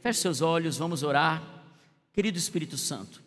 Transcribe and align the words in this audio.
Feche 0.00 0.20
seus 0.20 0.40
olhos, 0.40 0.78
vamos 0.78 1.02
orar. 1.02 1.42
Querido 2.12 2.38
Espírito 2.38 2.78
Santo, 2.78 3.22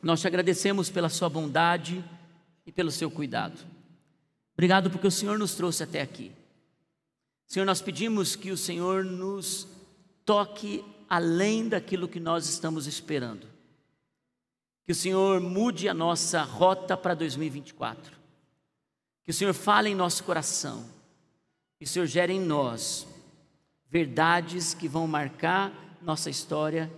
nós 0.00 0.20
te 0.20 0.26
agradecemos 0.26 0.88
pela 0.88 1.08
sua 1.08 1.28
bondade 1.28 2.02
e 2.64 2.70
pelo 2.70 2.90
seu 2.90 3.10
cuidado. 3.10 3.58
Obrigado 4.54 4.90
porque 4.90 5.06
o 5.06 5.10
Senhor 5.10 5.38
nos 5.38 5.54
trouxe 5.54 5.82
até 5.82 6.00
aqui. 6.00 6.30
Senhor, 7.46 7.66
nós 7.66 7.82
pedimos 7.82 8.36
que 8.36 8.50
o 8.50 8.56
Senhor 8.56 9.04
nos 9.04 9.66
toque 10.24 10.84
além 11.08 11.68
daquilo 11.68 12.08
que 12.08 12.20
nós 12.20 12.48
estamos 12.48 12.86
esperando. 12.86 13.46
Que 14.86 14.92
o 14.92 14.94
Senhor 14.94 15.40
mude 15.40 15.88
a 15.88 15.94
nossa 15.94 16.42
rota 16.42 16.96
para 16.96 17.14
2024. 17.14 18.16
Que 19.24 19.30
o 19.32 19.34
Senhor 19.34 19.52
fale 19.52 19.90
em 19.90 19.94
nosso 19.94 20.22
coração. 20.24 20.88
Que 21.78 21.84
o 21.84 21.88
Senhor 21.88 22.06
gere 22.06 22.32
em 22.32 22.40
nós 22.40 23.06
verdades 23.92 24.72
que 24.72 24.88
vão 24.88 25.06
marcar 25.06 25.70
nossa 26.00 26.30
história 26.30 26.90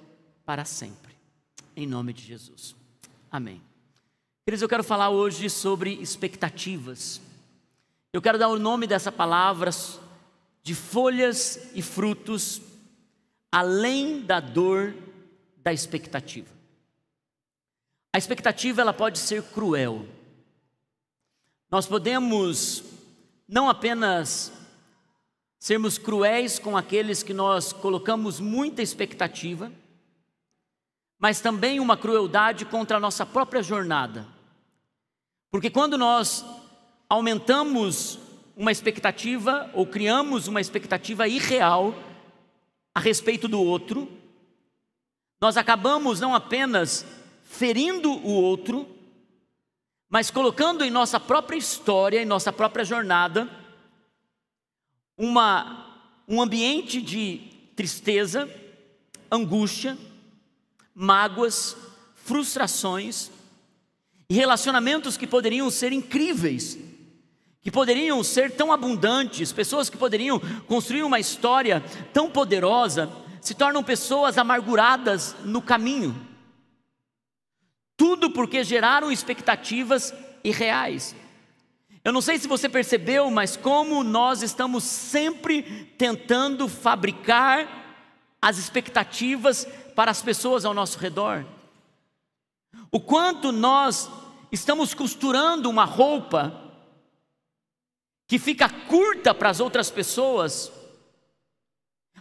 para 0.47 0.65
sempre. 0.65 1.13
Em 1.75 1.89
nome 1.89 2.13
de 2.13 2.23
Jesus. 2.23 2.77
Amém. 3.29 3.61
Queridos, 4.47 4.63
eu 4.63 4.69
quero 4.69 4.85
falar 4.85 5.11
hoje 5.11 5.51
sobre 5.51 5.95
expectativas. 5.95 7.21
Eu 8.13 8.23
quero 8.23 8.39
dar 8.39 8.47
o 8.47 8.61
nome 8.61 8.87
dessa 8.87 9.11
palavra 9.11 9.73
de 10.63 10.73
folhas 10.73 11.69
e 11.75 11.83
frutos 11.83 12.63
além 13.51 14.21
da 14.21 14.39
dor 14.39 14.95
da 15.57 15.73
expectativa. 15.73 16.55
A 18.13 18.19
expectativa 18.19 18.83
ela 18.83 18.93
pode 18.93 19.19
ser 19.19 19.43
cruel. 19.43 20.07
Nós 21.69 21.87
podemos 21.87 22.85
não 23.49 23.69
apenas 23.69 24.53
sermos 25.65 25.97
cruéis 25.97 26.59
com 26.59 26.77
aqueles 26.77 27.23
que 27.23 27.33
nós 27.33 27.73
colocamos 27.73 28.39
muita 28.39 28.83
expectativa, 28.83 29.73
mas 31.19 31.41
também 31.41 31.81
uma 31.81 31.97
crueldade 31.97 32.67
contra 32.67 32.99
a 32.99 33.01
nossa 33.01 33.25
própria 33.25 33.63
jornada. 33.63 34.29
Porque 35.51 35.71
quando 35.71 35.97
nós 35.97 36.45
aumentamos 37.09 38.19
uma 38.55 38.71
expectativa 38.71 39.71
ou 39.73 39.87
criamos 39.87 40.49
uma 40.49 40.61
expectativa 40.61 41.27
irreal 41.27 41.95
a 42.95 43.01
respeito 43.01 43.49
do 43.49 43.59
outro, 43.59 44.07
nós 45.41 45.57
acabamos 45.57 46.21
não 46.21 46.35
apenas 46.35 47.07
ferindo 47.43 48.13
o 48.13 48.35
outro, 48.35 48.87
mas 50.11 50.31
colocando 50.31 50.85
em 50.85 50.91
nossa 50.91 51.19
própria 51.19 51.57
história, 51.57 52.21
em 52.21 52.27
nossa 52.27 52.53
própria 52.53 52.85
jornada, 52.85 53.64
uma, 55.17 56.01
um 56.29 56.41
ambiente 56.41 57.01
de 57.01 57.41
tristeza, 57.77 58.49
angústia, 59.31 59.97
mágoas, 60.95 61.77
frustrações 62.15 63.31
e 64.29 64.35
relacionamentos 64.35 65.17
que 65.17 65.27
poderiam 65.27 65.71
ser 65.71 65.93
incríveis, 65.93 66.79
que 67.61 67.71
poderiam 67.71 68.23
ser 68.23 68.53
tão 68.53 68.73
abundantes, 68.73 69.53
pessoas 69.53 69.89
que 69.91 69.97
poderiam 69.97 70.39
construir 70.67 71.03
uma 71.03 71.19
história 71.19 71.83
tão 72.13 72.31
poderosa, 72.31 73.11
se 73.41 73.55
tornam 73.55 73.83
pessoas 73.83 74.39
amarguradas 74.39 75.37
no 75.45 75.61
caminho. 75.61 76.15
Tudo 77.97 78.31
porque 78.31 78.65
geraram 78.65 79.13
expectativas 79.13 80.13
irreais. 80.43 81.15
Eu 82.05 82.13
não 82.13 82.21
sei 82.21 82.39
se 82.39 82.47
você 82.47 82.69
percebeu, 82.69 83.31
mas 83.31 83.57
como 83.57 84.05
nós 84.05 84.43
estamos 84.43 84.85
sempre 84.85 85.63
tentando 85.97 86.69
fabricar 86.69 87.67
as 88.43 88.59
expectativas 88.59 89.67
para 89.97 90.11
as 90.11 90.21
pessoas 90.21 90.67
ao 90.67 90.75
nosso 90.75 90.99
redor. 90.99 91.47
O 92.93 93.01
quanto 93.01 93.51
nós 93.51 94.11
estamos 94.53 94.93
costurando 94.93 95.71
uma 95.71 95.87
roupa 95.87 96.61
que 98.27 98.39
fica 98.39 98.69
curta 98.69 99.35
para 99.35 99.49
as 99.49 99.61
outras 99.61 99.91
pessoas, 99.91 100.71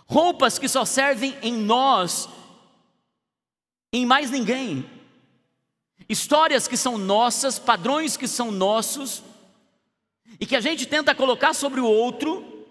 roupas 0.08 0.58
que 0.58 0.70
só 0.70 0.86
servem 0.86 1.38
em 1.42 1.54
nós, 1.54 2.30
em 3.92 4.06
mais 4.06 4.32
ninguém, 4.32 4.90
histórias 6.08 6.70
que 6.70 6.78
são 6.78 6.98
nossas, 6.98 7.60
padrões 7.60 8.16
que 8.16 8.30
são 8.30 8.50
nossos, 8.50 9.22
e 10.40 10.46
que 10.46 10.56
a 10.56 10.62
gente 10.62 10.86
tenta 10.86 11.14
colocar 11.16 11.54
sobre 11.54 11.80
o 11.80 11.86
outro, 11.86 12.66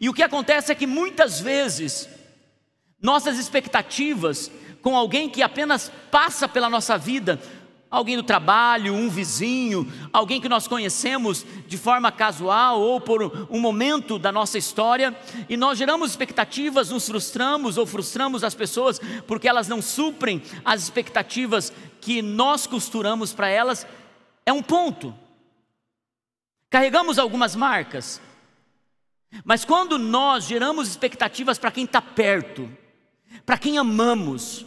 e 0.00 0.08
o 0.08 0.14
que 0.14 0.22
acontece 0.22 0.70
é 0.70 0.74
que 0.74 0.86
muitas 0.86 1.40
vezes 1.40 2.08
nossas 3.00 3.38
expectativas 3.38 4.50
com 4.80 4.96
alguém 4.96 5.28
que 5.28 5.42
apenas 5.42 5.90
passa 6.10 6.48
pela 6.48 6.68
nossa 6.68 6.96
vida, 6.98 7.40
alguém 7.90 8.16
do 8.16 8.22
trabalho, 8.22 8.94
um 8.94 9.08
vizinho, 9.08 9.90
alguém 10.12 10.40
que 10.40 10.48
nós 10.48 10.66
conhecemos 10.66 11.44
de 11.66 11.76
forma 11.76 12.10
casual 12.10 12.80
ou 12.80 13.00
por 13.00 13.48
um 13.50 13.60
momento 13.60 14.18
da 14.18 14.32
nossa 14.32 14.56
história, 14.56 15.16
e 15.48 15.56
nós 15.56 15.78
geramos 15.78 16.10
expectativas, 16.10 16.90
nos 16.90 17.06
frustramos 17.06 17.76
ou 17.76 17.84
frustramos 17.84 18.42
as 18.42 18.54
pessoas 18.54 19.00
porque 19.26 19.48
elas 19.48 19.68
não 19.68 19.82
suprem 19.82 20.42
as 20.64 20.82
expectativas 20.82 21.72
que 22.00 22.22
nós 22.22 22.66
costuramos 22.66 23.32
para 23.32 23.48
elas, 23.48 23.86
é 24.46 24.52
um 24.52 24.62
ponto. 24.62 25.14
Carregamos 26.72 27.18
algumas 27.18 27.54
marcas, 27.54 28.18
mas 29.44 29.62
quando 29.62 29.98
nós 29.98 30.44
geramos 30.44 30.88
expectativas 30.88 31.58
para 31.58 31.70
quem 31.70 31.84
está 31.84 32.00
perto, 32.00 32.66
para 33.44 33.58
quem 33.58 33.76
amamos, 33.76 34.64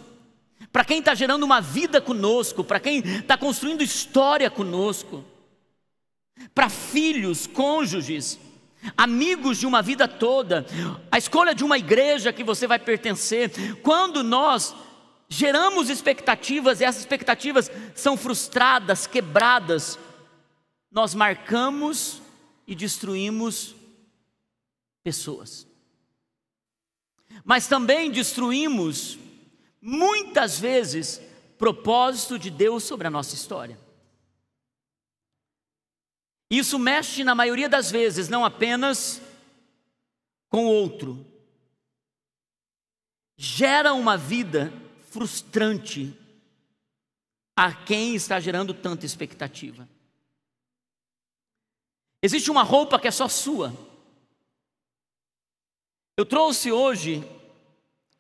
para 0.72 0.86
quem 0.86 1.00
está 1.00 1.16
gerando 1.16 1.42
uma 1.42 1.60
vida 1.60 2.00
conosco, 2.00 2.64
para 2.64 2.80
quem 2.80 3.00
está 3.00 3.36
construindo 3.36 3.82
história 3.82 4.52
conosco, 4.52 5.26
para 6.54 6.70
filhos, 6.70 7.48
cônjuges, 7.48 8.40
amigos 8.96 9.58
de 9.58 9.66
uma 9.66 9.82
vida 9.82 10.08
toda, 10.08 10.64
a 11.12 11.18
escolha 11.18 11.56
de 11.56 11.64
uma 11.64 11.80
igreja 11.80 12.32
que 12.32 12.44
você 12.44 12.68
vai 12.68 12.78
pertencer, 12.78 13.82
quando 13.82 14.24
nós 14.24 14.76
geramos 15.28 15.90
expectativas 15.90 16.82
e 16.82 16.84
essas 16.84 17.02
expectativas 17.02 17.72
são 17.96 18.16
frustradas, 18.16 19.08
quebradas, 19.08 19.98
nós 20.96 21.14
marcamos 21.14 22.22
e 22.66 22.74
destruímos 22.74 23.76
pessoas. 25.04 25.68
Mas 27.44 27.68
também 27.68 28.10
destruímos, 28.10 29.20
muitas 29.82 30.58
vezes, 30.58 31.22
propósito 31.58 32.40
de 32.40 32.50
Deus 32.50 32.86
sobre 32.86 33.08
a 33.08 33.10
nossa 33.10 33.36
história. 33.36 33.78
Isso 36.50 36.80
mexe, 36.80 37.26
na 37.26 37.36
maioria 37.36 37.68
das 37.68 37.92
vezes, 37.92 38.30
não 38.30 38.46
apenas 38.46 39.22
com 40.48 40.66
o 40.66 40.70
outro, 40.70 41.26
gera 43.36 43.94
uma 43.94 44.16
vida 44.16 44.72
frustrante 45.10 46.18
a 47.54 47.74
quem 47.74 48.16
está 48.16 48.40
gerando 48.40 48.74
tanta 48.74 49.06
expectativa. 49.06 49.90
Existe 52.26 52.50
uma 52.50 52.64
roupa 52.64 52.98
que 52.98 53.08
é 53.08 53.12
só 53.12 53.28
sua. 53.28 53.72
Eu 56.18 56.26
trouxe 56.26 56.72
hoje 56.72 57.24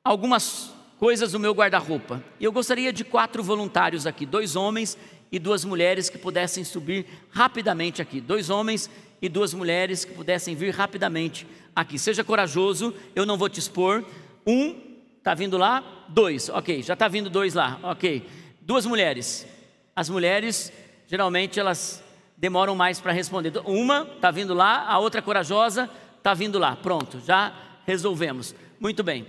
algumas 0.04 0.72
coisas 1.00 1.32
do 1.32 1.40
meu 1.40 1.54
guarda-roupa. 1.56 2.24
E 2.40 2.44
eu 2.44 2.52
gostaria 2.52 2.94
de 2.94 3.04
quatro 3.04 3.42
voluntários 3.42 4.06
aqui, 4.06 4.24
dois 4.24 4.56
homens 4.56 4.96
e 5.32 5.40
duas 5.40 5.66
mulheres 5.66 6.08
que 6.08 6.20
pudessem 6.20 6.64
subir 6.64 7.08
rapidamente 7.32 8.00
aqui. 8.00 8.22
Dois 8.22 8.52
homens 8.52 8.92
e 9.20 9.28
duas 9.28 9.56
mulheres 9.56 10.06
que 10.06 10.14
pudessem 10.14 10.54
vir 10.54 10.70
rapidamente 10.70 11.48
aqui. 11.76 11.98
Seja 11.98 12.24
corajoso, 12.24 12.94
eu 13.16 13.26
não 13.26 13.40
vou 13.40 13.50
te 13.50 13.60
expor. 13.60 14.06
Um, 14.46 15.00
tá 15.24 15.34
vindo 15.34 15.58
lá? 15.58 16.06
Dois, 16.10 16.48
ok. 16.50 16.84
Já 16.84 16.94
está 16.94 17.08
vindo 17.08 17.28
dois 17.28 17.56
lá, 17.56 17.80
ok. 17.82 18.24
Duas 18.62 18.86
mulheres. 18.86 19.48
As 19.96 20.10
mulheres, 20.10 20.72
geralmente, 21.08 21.60
elas 21.60 22.05
demoram 22.38 22.76
mais 22.76 23.00
para 23.00 23.12
responder. 23.12 23.54
Uma 23.66 24.04
está 24.16 24.32
vindo 24.32 24.54
lá, 24.54 24.86
a 24.88 25.00
outra 25.00 25.22
corajosa 25.22 25.90
está 26.18 26.34
vindo 26.34 26.60
lá. 26.60 26.76
Pronto, 26.76 27.20
já 27.26 27.54
resolvemos. 27.86 28.56
Muito 28.80 29.04
bem. 29.04 29.28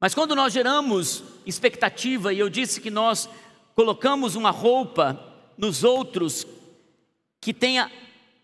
Mas 0.00 0.14
quando 0.14 0.34
nós 0.34 0.52
geramos 0.52 1.24
expectativa, 1.44 2.32
e 2.32 2.38
eu 2.38 2.48
disse 2.48 2.80
que 2.80 2.90
nós 2.90 3.28
colocamos 3.74 4.34
uma 4.34 4.50
roupa 4.50 5.18
nos 5.56 5.84
outros 5.84 6.46
que 7.40 7.52
tenha 7.52 7.90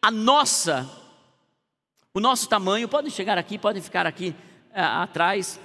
a 0.01 0.11
nossa, 0.11 0.89
o 2.15 2.21
nosso 2.21 2.49
tamanho, 2.49 2.89
podem 2.89 3.11
chegar 3.11 3.39
aqui, 3.39 3.59
podem 3.59 3.83
ficar 3.83 4.07
aqui 4.07 4.35
é, 4.73 4.83
atrás. 4.83 5.61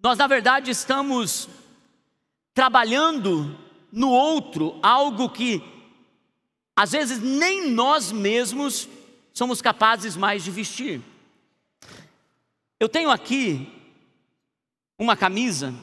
Nós, 0.00 0.18
na 0.18 0.26
verdade, 0.26 0.70
estamos 0.70 1.48
trabalhando 2.52 3.56
no 3.90 4.10
outro 4.10 4.78
algo 4.82 5.28
que 5.28 5.71
às 6.76 6.92
vezes 6.92 7.20
nem 7.20 7.70
nós 7.70 8.10
mesmos 8.10 8.88
somos 9.32 9.60
capazes 9.62 10.16
mais 10.16 10.44
de 10.44 10.50
vestir. 10.50 11.00
Eu 12.78 12.88
tenho 12.88 13.10
aqui 13.10 13.68
uma 14.98 15.16
camisa 15.16 15.74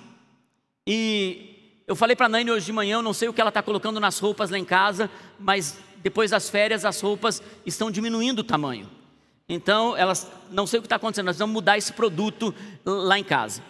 e 0.85 1.81
eu 1.87 1.95
falei 1.95 2.15
para 2.15 2.27
a 2.27 2.29
Naine 2.29 2.51
hoje 2.51 2.65
de 2.65 2.73
manhã, 2.73 2.97
eu 2.97 3.01
não 3.01 3.13
sei 3.13 3.27
o 3.29 3.33
que 3.33 3.41
ela 3.41 3.49
está 3.49 3.63
colocando 3.63 3.99
nas 3.99 4.19
roupas 4.19 4.49
lá 4.49 4.57
em 4.57 4.65
casa, 4.65 5.09
mas 5.39 5.79
depois 6.03 6.31
das 6.31 6.49
férias 6.49 6.85
as 6.85 6.99
roupas 7.01 7.41
estão 7.65 7.89
diminuindo 7.89 8.39
o 8.39 8.43
tamanho. 8.43 8.89
Então, 9.47 9.97
elas 9.97 10.31
não 10.51 10.67
sei 10.67 10.77
o 10.77 10.81
que 10.81 10.85
está 10.85 10.97
acontecendo, 10.97 11.25
nós 11.25 11.39
vamos 11.39 11.53
mudar 11.53 11.77
esse 11.77 11.91
produto 11.91 12.53
lá 12.85 13.17
em 13.17 13.23
casa. 13.23 13.63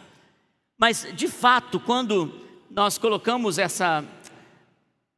Mas, 0.77 1.07
de 1.13 1.27
fato, 1.27 1.79
quando 1.79 2.33
nós 2.69 2.97
colocamos 2.97 3.57
essa, 3.57 4.03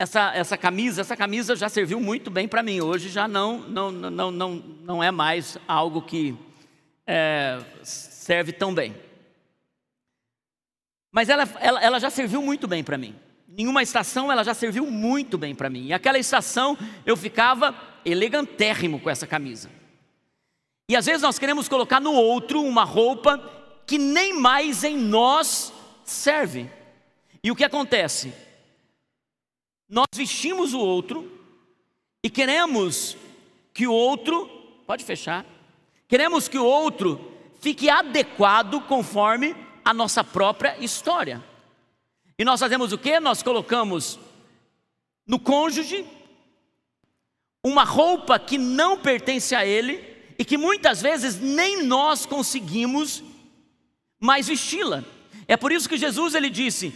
essa, 0.02 0.32
essa 0.34 0.58
camisa, 0.58 1.02
essa 1.02 1.16
camisa 1.16 1.56
já 1.56 1.70
serviu 1.70 2.00
muito 2.00 2.32
bem 2.32 2.48
para 2.48 2.64
mim. 2.64 2.82
Hoje 2.82 3.08
já 3.08 3.28
não, 3.28 3.60
não, 3.60 3.92
não, 3.92 4.32
não, 4.32 4.56
não 4.84 5.04
é 5.04 5.12
mais 5.12 5.60
algo 5.68 6.02
que 6.02 6.36
é, 7.06 7.60
serve 7.84 8.52
tão 8.52 8.74
bem. 8.74 8.96
Mas 11.12 11.30
ela, 11.30 11.48
ela, 11.60 11.80
ela 11.84 12.00
já 12.00 12.10
serviu 12.10 12.42
muito 12.42 12.68
bem 12.68 12.84
para 12.84 12.98
mim. 12.98 13.16
Em 13.56 13.68
uma 13.68 13.84
estação 13.84 14.32
ela 14.32 14.44
já 14.44 14.56
serviu 14.56 14.88
muito 14.88 15.38
bem 15.38 15.54
para 15.54 15.70
mim. 15.70 15.86
E 15.86 15.94
aquela 15.94 16.18
estação 16.18 16.76
eu 17.06 17.16
ficava 17.16 17.76
elegantérrimo 18.04 19.00
com 19.00 19.10
essa 19.10 19.28
camisa. 19.28 19.70
E 20.90 20.96
às 20.96 21.06
vezes 21.06 21.22
nós 21.22 21.38
queremos 21.38 21.70
colocar 21.70 22.00
no 22.00 22.14
outro 22.14 22.64
uma 22.64 22.84
roupa 22.84 23.38
que 23.86 24.00
nem 24.00 24.34
mais 24.34 24.84
em 24.84 24.98
nós 24.98 25.72
serve. 26.04 26.68
E 27.44 27.52
o 27.52 27.56
que 27.56 27.64
acontece? 27.64 28.34
Nós 29.92 30.08
vestimos 30.16 30.74
o 30.74 30.80
outro 30.80 31.30
e 32.24 32.30
queremos 32.30 33.18
que 33.74 33.86
o 33.86 33.92
outro, 33.92 34.48
pode 34.88 35.04
fechar, 35.04 35.46
queremos 36.08 36.48
que 36.48 36.58
o 36.58 36.64
outro 36.64 37.20
fique 37.60 37.90
adequado 37.90 38.80
conforme 38.88 39.54
a 39.84 39.94
nossa 39.94 40.24
própria 40.24 40.78
história. 40.80 41.44
E 42.40 42.46
nós 42.46 42.62
fazemos 42.62 42.94
o 42.94 42.98
que? 42.98 43.20
Nós 43.20 43.44
colocamos 43.44 44.18
no 45.28 45.38
cônjuge 45.38 46.06
uma 47.62 47.84
roupa 47.84 48.40
que 48.40 48.58
não 48.58 48.98
pertence 48.98 49.54
a 49.54 49.66
ele 49.66 50.02
e 50.40 50.46
que 50.46 50.58
muitas 50.58 51.02
vezes 51.02 51.38
nem 51.38 51.84
nós 51.84 52.26
conseguimos 52.26 53.22
mais 54.18 54.48
vesti-la. 54.48 55.04
É 55.50 55.58
por 55.58 55.70
isso 55.70 55.90
que 55.90 55.98
Jesus 55.98 56.34
ele 56.34 56.50
disse: 56.50 56.94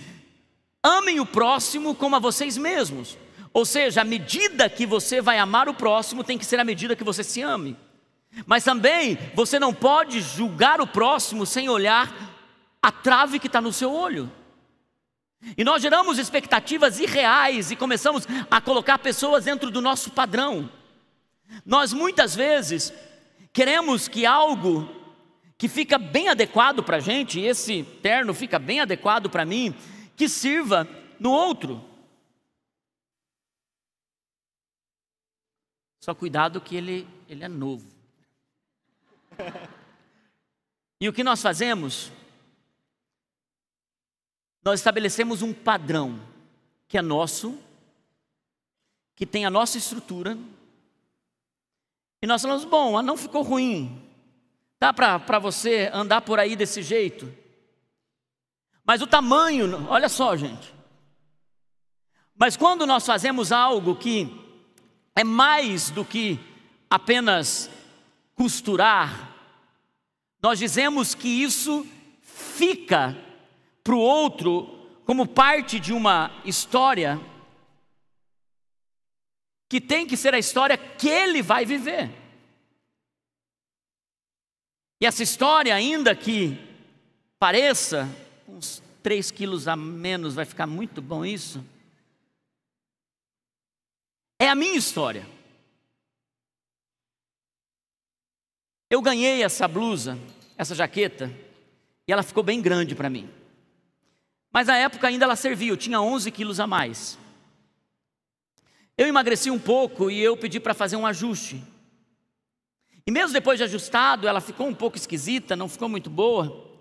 amem 0.86 1.20
o 1.20 1.26
próximo 1.26 1.96
como 1.96 2.16
a 2.16 2.20
vocês 2.20 2.58
mesmos. 2.58 3.18
Ou 3.54 3.66
seja, 3.66 4.02
a 4.02 4.06
medida 4.06 4.70
que 4.70 4.86
você 4.86 5.22
vai 5.22 5.40
amar 5.40 5.70
o 5.70 5.74
próximo 5.74 6.24
tem 6.24 6.38
que 6.38 6.46
ser 6.46 6.60
a 6.60 6.64
medida 6.64 6.96
que 6.96 7.04
você 7.04 7.24
se 7.24 7.42
ame. 7.42 7.78
Mas 8.46 8.64
também 8.64 9.18
você 9.34 9.58
não 9.58 9.74
pode 9.74 10.22
julgar 10.22 10.82
o 10.82 10.88
próximo 10.88 11.46
sem 11.46 11.70
olhar 11.70 12.14
a 12.82 12.92
trave 12.92 13.40
que 13.40 13.48
está 13.48 13.62
no 13.62 13.72
seu 13.72 13.92
olho. 13.92 14.32
E 15.58 15.64
nós 15.64 15.82
geramos 15.82 16.18
expectativas 16.18 17.00
irreais 17.00 17.72
e 17.72 17.76
começamos 17.76 18.28
a 18.52 18.60
colocar 18.60 18.98
pessoas 19.00 19.46
dentro 19.46 19.72
do 19.72 19.82
nosso 19.82 20.12
padrão. 20.12 20.70
Nós 21.66 21.94
muitas 21.94 22.36
vezes 22.36 22.92
Queremos 23.56 24.10
que 24.10 24.26
algo 24.26 24.90
que 25.58 25.70
fica 25.70 25.98
bem 25.98 26.28
adequado 26.28 26.84
para 26.84 26.98
a 26.98 27.00
gente, 27.00 27.40
esse 27.40 27.84
terno 28.02 28.34
fica 28.34 28.60
bem 28.60 28.82
adequado 28.82 29.30
para 29.30 29.46
mim, 29.46 29.74
que 30.16 30.30
sirva 30.30 30.88
no 31.20 31.32
outro. 31.32 31.84
Só 36.00 36.14
cuidado 36.14 36.62
que 36.62 36.76
ele, 36.76 37.08
ele 37.28 37.44
é 37.44 37.48
novo. 37.48 37.88
E 41.02 41.10
o 41.10 41.14
que 41.14 41.26
nós 41.26 41.42
fazemos? 41.42 42.10
Nós 44.64 44.80
estabelecemos 44.80 45.42
um 45.42 45.54
padrão 45.54 46.20
que 46.88 46.98
é 46.98 47.02
nosso, 47.02 47.60
que 49.14 49.26
tem 49.26 49.46
a 49.46 49.50
nossa 49.50 49.78
estrutura, 49.78 50.38
e 52.22 52.28
nós 52.28 52.42
falamos: 52.42 52.66
bom, 52.66 53.00
não 53.02 53.18
ficou 53.18 53.44
ruim, 53.44 54.02
dá 54.80 54.92
para 54.92 55.38
você 55.38 55.92
andar 55.94 56.22
por 56.22 56.40
aí 56.40 56.56
desse 56.56 56.82
jeito. 56.82 57.32
Mas 58.86 59.02
o 59.02 59.08
tamanho, 59.08 59.88
olha 59.90 60.08
só, 60.08 60.38
gente. 60.38 60.74
Mas 62.36 62.56
quando 62.56 62.86
nós 62.86 63.06
fazemos 63.06 63.52
algo 63.52 63.96
que 63.96 64.30
é 65.16 65.24
mais 65.24 65.90
do 65.90 66.06
que 66.06 66.40
apenas 66.90 67.70
costurar, 68.36 69.34
nós 70.42 70.60
dizemos 70.60 71.16
que 71.16 71.28
isso 71.28 71.86
fica 72.22 73.18
para 73.84 73.96
o 73.96 74.00
outro 74.00 74.68
como 75.06 75.26
parte 75.26 75.80
de 75.80 75.94
uma 75.94 76.32
história 76.44 77.20
que 79.68 79.82
tem 79.82 80.06
que 80.06 80.16
ser 80.16 80.34
a 80.34 80.40
história 80.40 80.78
que 80.78 81.10
ele 81.10 81.42
vai 81.42 81.66
viver. 81.66 82.12
E 85.02 85.06
essa 85.06 85.24
história, 85.24 85.74
ainda 85.74 86.16
que 86.16 86.58
pareça, 87.40 88.10
uns 88.48 88.82
3 89.02 89.32
quilos 89.32 89.68
a 89.68 89.76
menos, 89.76 90.36
vai 90.36 90.46
ficar 90.46 90.68
muito 90.68 91.02
bom 91.02 91.26
isso. 91.26 91.64
É 94.40 94.50
a 94.50 94.56
minha 94.56 94.78
história. 94.78 95.28
Eu 98.90 99.02
ganhei 99.02 99.44
essa 99.44 99.68
blusa, 99.68 100.18
essa 100.58 100.76
jaqueta, 100.76 101.32
e 102.08 102.12
ela 102.12 102.24
ficou 102.24 102.44
bem 102.44 102.62
grande 102.62 102.96
para 102.96 103.10
mim. 103.10 103.30
Mas 104.52 104.68
na 104.68 104.78
época 104.78 105.08
ainda 105.08 105.26
ela 105.26 105.36
servia, 105.36 105.72
eu 105.72 105.78
tinha 105.78 106.00
11 106.00 106.32
quilos 106.32 106.60
a 106.60 106.68
mais. 106.68 107.18
Eu 108.98 109.08
emagreci 109.08 109.52
um 109.52 109.60
pouco 109.60 110.10
e 110.10 110.22
eu 110.22 110.38
pedi 110.38 110.60
para 110.60 110.74
fazer 110.74 110.96
um 110.96 111.06
ajuste. 111.06 111.62
E 113.06 113.12
mesmo 113.12 113.34
depois 113.34 113.58
de 113.58 113.64
ajustado, 113.66 114.28
ela 114.28 114.40
ficou 114.40 114.68
um 114.68 114.74
pouco 114.74 114.98
esquisita, 114.98 115.56
não 115.56 115.68
ficou 115.68 115.90
muito 115.90 116.10
boa. 116.10 116.75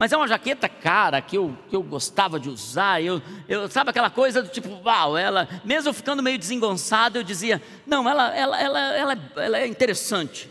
Mas 0.00 0.12
é 0.12 0.16
uma 0.16 0.26
jaqueta 0.26 0.66
cara 0.66 1.20
que 1.20 1.36
eu, 1.36 1.54
que 1.68 1.76
eu 1.76 1.82
gostava 1.82 2.40
de 2.40 2.48
usar. 2.48 3.02
Eu, 3.02 3.20
eu, 3.46 3.70
sabe 3.70 3.90
aquela 3.90 4.08
coisa 4.08 4.42
do 4.42 4.48
tipo, 4.48 4.70
uau, 4.82 5.14
ela, 5.14 5.46
mesmo 5.62 5.92
ficando 5.92 6.22
meio 6.22 6.38
desengonçado, 6.38 7.18
eu 7.18 7.22
dizia, 7.22 7.62
não, 7.86 8.08
ela, 8.08 8.34
ela, 8.34 8.58
ela, 8.58 8.80
ela, 8.96 9.12
ela 9.36 9.58
é 9.58 9.66
interessante. 9.66 10.50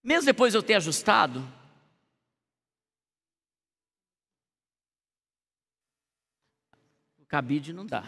Mesmo 0.00 0.26
depois 0.26 0.52
de 0.52 0.58
eu 0.58 0.62
ter 0.62 0.74
ajustado, 0.74 1.44
o 7.18 7.26
cabide 7.26 7.72
não 7.72 7.84
dá. 7.84 8.04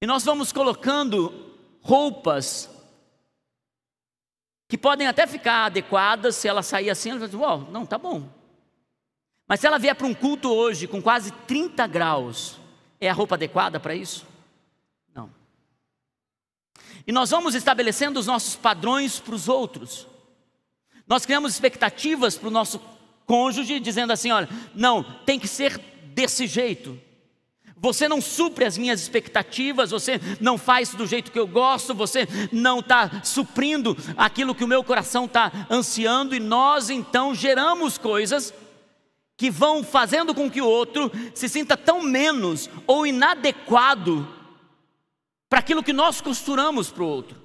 E 0.00 0.06
nós 0.06 0.24
vamos 0.24 0.50
colocando 0.50 1.53
roupas 1.84 2.70
que 4.66 4.78
podem 4.78 5.06
até 5.06 5.26
ficar 5.26 5.66
adequadas 5.66 6.34
se 6.34 6.48
ela 6.48 6.62
sair 6.62 6.90
assim, 6.90 7.10
ela 7.10 7.20
vai 7.20 7.28
dizer, 7.28 7.40
uau, 7.40 7.68
não, 7.70 7.84
tá 7.84 7.98
bom. 7.98 8.28
Mas 9.46 9.60
se 9.60 9.66
ela 9.66 9.78
vier 9.78 9.94
para 9.94 10.06
um 10.06 10.14
culto 10.14 10.50
hoje 10.50 10.88
com 10.88 11.02
quase 11.02 11.30
30 11.30 11.86
graus, 11.86 12.58
é 12.98 13.10
a 13.10 13.12
roupa 13.12 13.34
adequada 13.34 13.78
para 13.78 13.94
isso? 13.94 14.26
Não. 15.14 15.30
E 17.06 17.12
nós 17.12 17.30
vamos 17.30 17.54
estabelecendo 17.54 18.18
os 18.18 18.26
nossos 18.26 18.56
padrões 18.56 19.20
para 19.20 19.34
os 19.34 19.46
outros. 19.46 20.08
Nós 21.06 21.26
criamos 21.26 21.52
expectativas 21.52 22.38
para 22.38 22.48
o 22.48 22.52
nosso 22.52 22.80
cônjuge, 23.26 23.78
dizendo 23.78 24.14
assim: 24.14 24.30
olha, 24.30 24.48
não, 24.74 25.02
tem 25.26 25.38
que 25.38 25.46
ser 25.46 25.78
desse 26.14 26.46
jeito. 26.46 26.98
Você 27.76 28.08
não 28.08 28.20
supre 28.20 28.64
as 28.64 28.78
minhas 28.78 29.00
expectativas, 29.00 29.90
você 29.90 30.20
não 30.40 30.56
faz 30.56 30.94
do 30.94 31.06
jeito 31.06 31.30
que 31.30 31.38
eu 31.38 31.46
gosto, 31.46 31.94
você 31.94 32.26
não 32.52 32.80
está 32.80 33.22
suprindo 33.22 33.96
aquilo 34.16 34.54
que 34.54 34.64
o 34.64 34.68
meu 34.68 34.82
coração 34.82 35.26
está 35.26 35.52
ansiando, 35.70 36.34
e 36.34 36.40
nós 36.40 36.88
então 36.88 37.34
geramos 37.34 37.98
coisas 37.98 38.54
que 39.36 39.50
vão 39.50 39.82
fazendo 39.82 40.34
com 40.34 40.50
que 40.50 40.60
o 40.60 40.66
outro 40.66 41.10
se 41.34 41.48
sinta 41.48 41.76
tão 41.76 42.00
menos 42.00 42.70
ou 42.86 43.06
inadequado 43.06 44.26
para 45.48 45.58
aquilo 45.58 45.82
que 45.82 45.92
nós 45.92 46.20
costuramos 46.20 46.90
para 46.90 47.02
o 47.02 47.08
outro. 47.08 47.42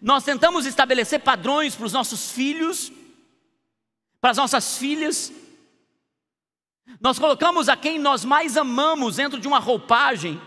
Nós 0.00 0.24
tentamos 0.24 0.66
estabelecer 0.66 1.20
padrões 1.20 1.74
para 1.74 1.86
os 1.86 1.92
nossos 1.92 2.30
filhos, 2.30 2.90
para 4.20 4.30
as 4.30 4.36
nossas 4.36 4.76
filhas, 4.78 5.32
nós 7.00 7.18
colocamos 7.18 7.68
a 7.68 7.76
quem 7.76 7.98
nós 7.98 8.24
mais 8.24 8.56
amamos 8.56 9.16
dentro 9.16 9.38
de 9.38 9.46
uma 9.46 9.58
roupagem 9.58 10.40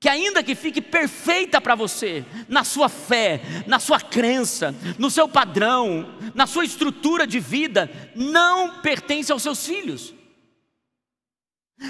que 0.00 0.08
ainda 0.08 0.42
que 0.42 0.54
fique 0.54 0.80
perfeita 0.80 1.60
para 1.60 1.74
você, 1.74 2.24
na 2.48 2.64
sua 2.64 2.88
fé, 2.88 3.42
na 3.66 3.78
sua 3.78 4.00
crença, 4.00 4.74
no 4.98 5.10
seu 5.10 5.28
padrão, 5.28 6.18
na 6.34 6.46
sua 6.46 6.64
estrutura 6.64 7.26
de 7.26 7.38
vida, 7.38 7.90
não 8.16 8.80
pertence 8.80 9.30
aos 9.30 9.42
seus 9.42 9.64
filhos. 9.64 10.14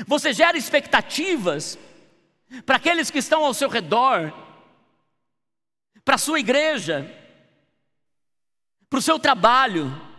Você 0.08 0.32
gera 0.32 0.58
expectativas 0.58 1.78
para 2.66 2.76
aqueles 2.76 3.12
que 3.12 3.18
estão 3.18 3.44
ao 3.44 3.54
seu 3.54 3.68
redor, 3.68 4.32
para 6.04 6.16
a 6.16 6.18
sua 6.18 6.40
igreja, 6.40 7.08
para 8.88 8.98
o 8.98 9.02
seu 9.02 9.20
trabalho. 9.20 10.09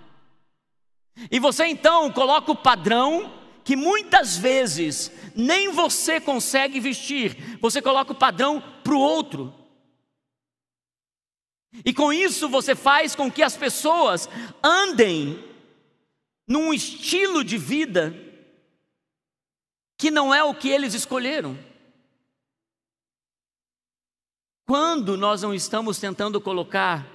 E 1.29 1.39
você 1.39 1.65
então 1.65 2.11
coloca 2.11 2.51
o 2.51 2.55
padrão 2.55 3.31
que 3.63 3.75
muitas 3.75 4.37
vezes 4.37 5.11
nem 5.35 5.71
você 5.71 6.19
consegue 6.19 6.79
vestir, 6.79 7.59
você 7.59 7.81
coloca 7.81 8.11
o 8.11 8.15
padrão 8.15 8.61
para 8.83 8.93
o 8.93 8.99
outro. 8.99 9.53
E 11.85 11.93
com 11.93 12.11
isso 12.11 12.49
você 12.49 12.75
faz 12.75 13.15
com 13.15 13.31
que 13.31 13.43
as 13.43 13.55
pessoas 13.55 14.27
andem 14.63 15.43
num 16.47 16.73
estilo 16.73 17.43
de 17.43 17.57
vida 17.57 18.13
que 19.97 20.11
não 20.11 20.33
é 20.33 20.43
o 20.43 20.53
que 20.53 20.67
eles 20.67 20.93
escolheram. 20.93 21.57
Quando 24.65 25.15
nós 25.15 25.43
não 25.43 25.53
estamos 25.53 25.99
tentando 25.99 26.41
colocar 26.41 27.07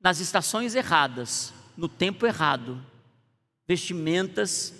nas 0.00 0.18
estações 0.18 0.74
erradas, 0.74 1.52
no 1.76 1.88
tempo 1.88 2.26
errado, 2.26 2.84
vestimentas 3.70 4.74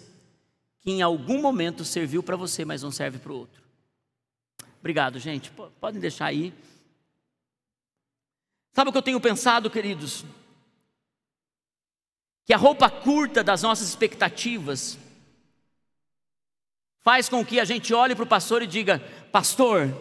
que 0.80 0.90
em 0.90 1.00
algum 1.00 1.40
momento 1.40 1.85
serviu 1.85 2.25
para 2.25 2.35
você, 2.35 2.64
mas 2.64 2.82
não 2.82 2.90
serve 2.90 3.20
para 3.20 3.30
o 3.30 3.37
outro. 3.37 3.62
Obrigado, 4.80 5.16
gente. 5.20 5.49
Podem 5.80 6.00
deixar 6.00 6.25
aí. 6.25 6.52
Sabe 8.73 8.90
o 8.90 8.92
que 8.92 8.99
eu 8.99 9.02
tenho 9.02 9.20
pensado, 9.20 9.70
queridos? 9.70 10.25
Que 12.44 12.52
a 12.52 12.56
roupa 12.56 12.90
curta 12.90 13.44
das 13.44 13.62
nossas 13.62 13.88
expectativas 13.88 14.99
faz 16.99 17.28
com 17.28 17.47
que 17.47 17.61
a 17.61 17.64
gente 17.64 17.94
olhe 17.94 18.16
para 18.16 18.25
o 18.25 18.28
pastor 18.28 18.61
e 18.61 18.66
diga: 18.66 18.99
Pastor, 19.30 19.97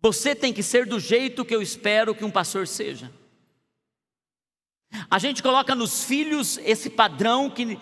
você 0.00 0.36
tem 0.36 0.52
que 0.52 0.62
ser 0.62 0.86
do 0.86 1.00
jeito 1.00 1.44
que 1.44 1.54
eu 1.54 1.60
espero 1.60 2.14
que 2.14 2.24
um 2.24 2.30
pastor 2.30 2.68
seja. 2.68 3.12
A 5.10 5.18
gente 5.18 5.42
coloca 5.42 5.74
nos 5.74 6.04
filhos 6.04 6.58
esse 6.64 6.90
padrão 6.90 7.50
que 7.50 7.78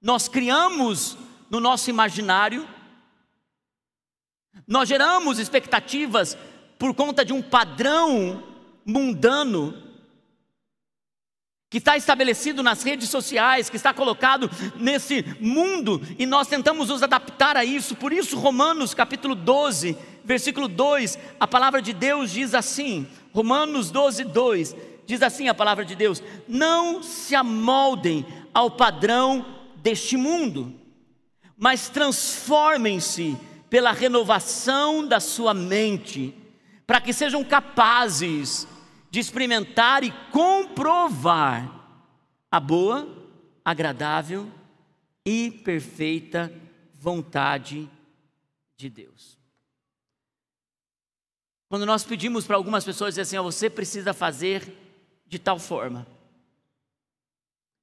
nós 0.00 0.28
criamos 0.28 1.16
no 1.50 1.60
nosso 1.60 1.90
imaginário, 1.90 2.68
nós 4.66 4.88
geramos 4.88 5.38
expectativas 5.38 6.36
por 6.78 6.94
conta 6.94 7.24
de 7.24 7.32
um 7.32 7.42
padrão 7.42 8.42
mundano 8.84 9.82
que 11.70 11.78
está 11.78 11.96
estabelecido 11.96 12.62
nas 12.62 12.84
redes 12.84 13.08
sociais, 13.08 13.68
que 13.68 13.76
está 13.76 13.92
colocado 13.92 14.48
nesse 14.76 15.24
mundo, 15.40 16.00
e 16.18 16.24
nós 16.24 16.46
tentamos 16.46 16.88
nos 16.88 17.02
adaptar 17.02 17.56
a 17.56 17.64
isso. 17.64 17.96
Por 17.96 18.12
isso, 18.12 18.38
Romanos 18.38 18.94
capítulo 18.94 19.34
12, 19.34 19.98
versículo 20.24 20.68
2, 20.68 21.18
a 21.40 21.48
palavra 21.48 21.82
de 21.82 21.92
Deus 21.92 22.30
diz 22.30 22.54
assim: 22.54 23.08
Romanos 23.32 23.90
12, 23.90 24.22
2, 24.22 24.76
diz 25.06 25.22
assim 25.22 25.48
a 25.48 25.54
palavra 25.54 25.84
de 25.84 25.94
Deus: 25.94 26.22
Não 26.48 27.02
se 27.02 27.34
amoldem 27.34 28.26
ao 28.52 28.70
padrão 28.70 29.44
deste 29.76 30.16
mundo, 30.16 30.72
mas 31.56 31.88
transformem-se 31.88 33.36
pela 33.68 33.92
renovação 33.92 35.06
da 35.06 35.18
sua 35.20 35.52
mente, 35.52 36.34
para 36.86 37.00
que 37.00 37.12
sejam 37.12 37.42
capazes 37.42 38.68
de 39.10 39.20
experimentar 39.20 40.04
e 40.04 40.12
comprovar 40.30 41.70
a 42.50 42.60
boa, 42.60 43.08
agradável 43.64 44.50
e 45.24 45.50
perfeita 45.50 46.52
vontade 46.94 47.90
de 48.76 48.88
Deus. 48.88 49.38
Quando 51.68 51.86
nós 51.86 52.04
pedimos 52.04 52.46
para 52.46 52.56
algumas 52.56 52.84
pessoas 52.84 53.10
dizer 53.10 53.22
assim, 53.22 53.38
oh, 53.38 53.42
você 53.44 53.68
precisa 53.68 54.12
fazer 54.12 54.83
de 55.26 55.38
tal 55.38 55.58
forma 55.58 56.06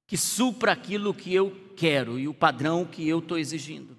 que 0.06 0.16
supra 0.16 0.72
aquilo 0.72 1.14
que 1.14 1.32
eu 1.32 1.72
quero 1.76 2.18
e 2.18 2.28
o 2.28 2.34
padrão 2.34 2.84
que 2.84 3.08
eu 3.08 3.20
estou 3.20 3.38
exigindo. 3.38 3.96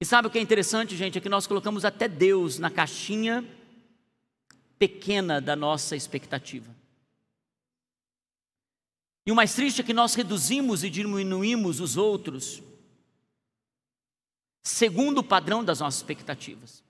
E 0.00 0.04
sabe 0.04 0.26
o 0.26 0.30
que 0.30 0.38
é 0.38 0.42
interessante, 0.42 0.96
gente? 0.96 1.16
É 1.16 1.20
que 1.20 1.28
nós 1.28 1.46
colocamos 1.46 1.84
até 1.84 2.08
Deus 2.08 2.58
na 2.58 2.68
caixinha 2.68 3.44
pequena 4.78 5.40
da 5.40 5.54
nossa 5.54 5.94
expectativa. 5.94 6.74
E 9.24 9.30
o 9.30 9.36
mais 9.36 9.54
triste 9.54 9.80
é 9.80 9.84
que 9.84 9.94
nós 9.94 10.14
reduzimos 10.14 10.82
e 10.82 10.90
diminuímos 10.90 11.78
os 11.78 11.96
outros 11.96 12.60
segundo 14.62 15.18
o 15.18 15.24
padrão 15.24 15.64
das 15.64 15.80
nossas 15.80 16.00
expectativas. 16.00 16.82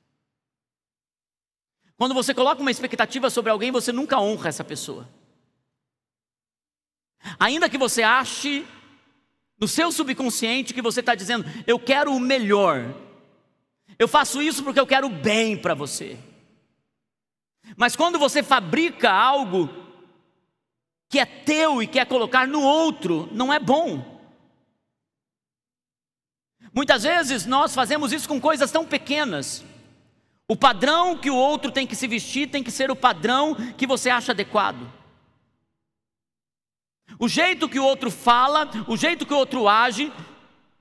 Quando 2.03 2.15
você 2.15 2.35
coloca 2.35 2.61
uma 2.61 2.71
expectativa 2.73 3.31
sobre 3.31 3.53
alguém, 3.53 3.71
você 3.71 3.93
nunca 3.93 4.19
honra 4.19 4.49
essa 4.49 4.65
pessoa. 4.65 5.09
Ainda 7.39 7.71
que 7.71 7.79
você 7.79 8.03
ache 8.03 8.67
no 9.57 9.69
seu 9.69 9.93
subconsciente 9.93 10.75
que 10.75 10.83
você 10.83 10.99
está 10.99 11.15
dizendo, 11.15 11.45
eu 11.65 11.79
quero 11.79 12.13
o 12.13 12.19
melhor, 12.19 12.93
eu 14.01 14.09
faço 14.09 14.43
isso 14.43 14.65
porque 14.65 14.81
eu 14.81 14.87
quero 14.87 15.09
bem 15.09 15.57
para 15.57 15.75
você. 15.75 16.19
Mas 17.77 17.95
quando 17.95 18.19
você 18.19 18.43
fabrica 18.43 19.09
algo 19.09 19.71
que 21.09 21.21
é 21.21 21.25
teu 21.25 21.81
e 21.81 21.87
quer 21.87 22.05
colocar 22.07 22.49
no 22.49 22.63
outro, 22.63 23.29
não 23.31 23.53
é 23.53 23.61
bom. 23.61 24.21
Muitas 26.75 27.05
vezes 27.05 27.47
nós 27.47 27.73
fazemos 27.73 28.13
isso 28.13 28.29
com 28.29 28.41
coisas 28.41 28.73
tão 28.73 28.85
pequenas. 28.85 29.65
O 30.49 30.57
padrão 30.57 31.17
que 31.17 31.31
o 31.31 31.37
outro 31.37 31.71
tem 31.71 31.87
que 31.87 31.97
se 31.97 32.07
vestir 32.07 32.51
tem 32.51 32.63
que 32.63 32.71
ser 32.71 32.91
o 32.91 32.97
padrão 32.97 33.55
que 33.77 33.87
você 33.87 34.11
acha 34.11 34.33
adequado. 34.33 34.91
O 37.19 37.29
jeito 37.29 37.69
que 37.69 37.79
o 37.79 37.85
outro 37.85 38.11
fala, 38.11 38.69
o 38.87 38.97
jeito 38.97 39.25
que 39.25 39.35
o 39.35 39.37
outro 39.37 39.69
age, 39.69 40.13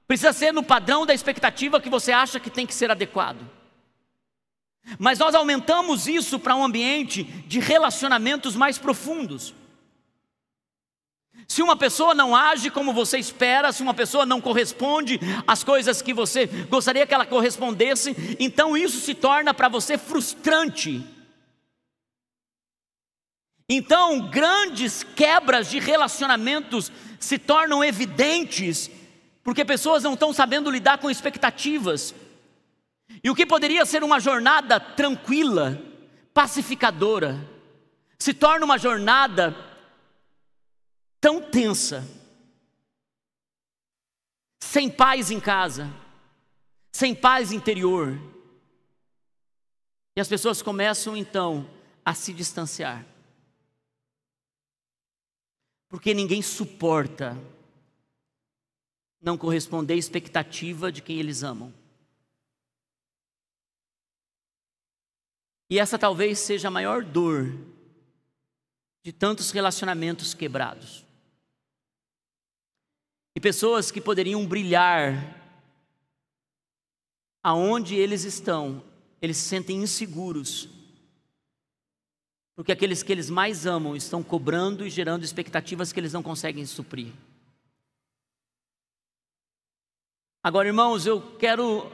precisa 0.08 0.34
ser 0.34 0.52
no 0.52 0.64
padrão 0.64 1.06
da 1.06 1.14
expectativa 1.14 1.80
que 1.80 1.90
você 1.90 2.12
acha 2.12 2.40
que 2.40 2.50
tem 2.50 2.66
que 2.66 2.74
ser 2.74 2.92
adequado. 2.92 3.48
Mas 4.98 5.20
nós 5.20 5.36
aumentamos 5.36 6.08
isso 6.08 6.40
para 6.40 6.56
um 6.56 6.64
ambiente 6.64 7.24
de 7.24 7.60
relacionamentos 7.60 8.56
mais 8.56 8.78
profundos. 8.78 9.54
Se 11.48 11.62
uma 11.62 11.76
pessoa 11.76 12.14
não 12.14 12.36
age 12.36 12.70
como 12.70 12.94
você 12.94 13.18
espera, 13.18 13.72
se 13.72 13.82
uma 13.82 13.94
pessoa 13.94 14.26
não 14.26 14.40
corresponde 14.40 15.20
às 15.46 15.64
coisas 15.64 16.02
que 16.02 16.14
você 16.14 16.46
gostaria 16.46 17.06
que 17.06 17.14
ela 17.14 17.26
correspondesse, 17.26 18.16
então 18.40 18.78
isso 18.78 19.00
se 19.00 19.14
torna 19.14 19.54
para 19.54 19.68
você 19.68 19.98
frustrante. 19.98 21.04
Então, 23.70 24.30
grandes 24.30 25.04
quebras 25.04 25.70
de 25.70 25.80
relacionamentos 25.80 26.92
se 27.20 27.38
tornam 27.38 27.84
evidentes, 27.84 28.92
porque 29.44 29.64
pessoas 29.64 30.04
não 30.04 30.14
estão 30.14 30.34
sabendo 30.34 30.70
lidar 30.70 30.98
com 30.98 31.10
expectativas. 31.10 32.14
E 33.24 33.30
o 33.30 33.36
que 33.36 33.46
poderia 33.46 33.86
ser 33.86 34.04
uma 34.04 34.20
jornada 34.20 34.80
tranquila, 34.80 35.82
pacificadora, 36.34 37.40
se 38.20 38.34
torna 38.34 38.66
uma 38.66 38.78
jornada 38.78 39.56
tão 41.22 41.40
tensa, 41.40 42.04
sem 44.60 44.90
paz 44.90 45.30
em 45.30 45.40
casa, 45.40 45.88
sem 46.92 47.14
paz 47.14 47.52
interior. 47.52 48.20
E 50.16 50.20
as 50.20 50.28
pessoas 50.28 50.62
começam 50.62 51.16
então 51.16 51.70
a 52.04 52.16
se 52.16 52.34
distanciar. 52.34 53.06
Porque 55.88 56.14
ninguém 56.14 56.42
suporta 56.42 57.38
não 59.22 59.38
corresponder 59.38 59.94
à 59.94 59.98
expectativa 59.98 60.92
de 60.92 61.02
quem 61.02 61.20
eles 61.20 61.44
amam. 61.44 61.72
E 65.70 65.78
essa 65.80 66.00
talvez 66.00 66.40
seja 66.40 66.68
a 66.68 66.72
maior 66.72 67.06
dor 67.06 67.54
de 69.04 69.14
tantos 69.14 69.52
relacionamentos 69.52 70.34
quebrados. 70.34 71.06
E 73.36 73.40
pessoas 73.40 73.92
que 73.92 74.02
poderiam 74.02 74.46
brilhar 74.46 75.14
aonde 77.44 77.96
eles 77.96 78.24
estão, 78.24 78.84
eles 79.22 79.38
se 79.38 79.48
sentem 79.48 79.82
inseguros. 79.82 80.70
Porque 82.56 82.72
aqueles 82.72 83.02
que 83.02 83.12
eles 83.12 83.30
mais 83.30 83.66
amam 83.66 83.96
estão 83.96 84.22
cobrando 84.22 84.86
e 84.86 84.90
gerando 84.90 85.24
expectativas 85.24 85.92
que 85.92 86.00
eles 86.00 86.14
não 86.14 86.22
conseguem 86.22 86.66
suprir. 86.66 87.14
Agora, 90.44 90.68
irmãos, 90.68 91.06
eu 91.06 91.22
quero 91.38 91.92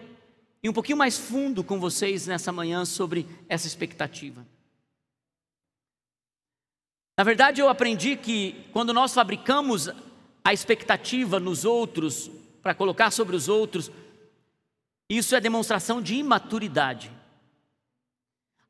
ir 0.64 0.70
um 0.70 0.74
pouquinho 0.74 0.98
mais 0.98 1.18
fundo 1.18 1.64
com 1.64 1.80
vocês 1.80 2.28
nessa 2.28 2.52
manhã 2.52 2.84
sobre 2.86 3.28
essa 3.48 3.68
expectativa. 3.68 4.46
Na 7.18 7.24
verdade, 7.24 7.62
eu 7.62 7.70
aprendi 7.70 8.16
que 8.16 8.68
quando 8.72 8.94
nós 8.94 9.14
fabricamos 9.14 9.90
a 10.48 10.54
expectativa 10.54 11.42
nos 11.42 11.66
outros, 11.66 12.32
para 12.64 12.74
colocar 12.74 13.12
sobre 13.12 13.36
os 13.36 13.50
outros, 13.50 13.92
Isso 15.10 15.36
é 15.36 15.42
demonstração 15.42 16.02
de 16.02 16.16
imaturidade. 16.16 17.12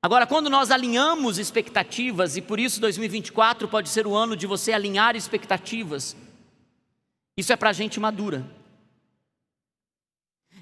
Agora, 0.02 0.26
quando 0.26 0.50
nós 0.50 0.72
alinhamos 0.72 1.38
expectativas, 1.38 2.36
e 2.36 2.42
por 2.42 2.60
isso 2.60 2.82
2024 2.82 3.68
pode 3.68 3.90
ser 3.90 4.08
o 4.08 4.16
ano 4.16 4.36
de 4.36 4.48
você 4.48 4.74
alinhar 4.74 5.16
expectativas, 5.16 6.16
isso 7.36 7.54
é 7.54 7.56
para 7.56 7.74
gente 7.74 8.00
madura. 8.00 8.44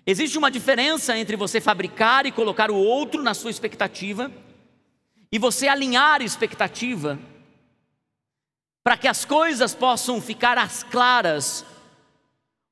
Existe 0.05 0.38
uma 0.38 0.51
diferença 0.51 1.17
entre 1.17 1.38
você 1.38 1.62
fabricar 1.62 2.25
e 2.25 2.31
colocar 2.31 2.69
o 2.69 2.75
outro 2.75 3.24
na 3.24 3.34
sua 3.34 3.51
expectativa, 3.51 4.29
e 5.31 5.39
você 5.39 5.69
alinhar 5.69 6.22
expectativa, 6.22 7.17
para 8.86 8.96
que 8.96 9.08
as 9.08 9.25
coisas 9.25 9.74
possam 9.74 10.22
ficar 10.22 10.60
às 10.60 10.84
claras 10.84 11.65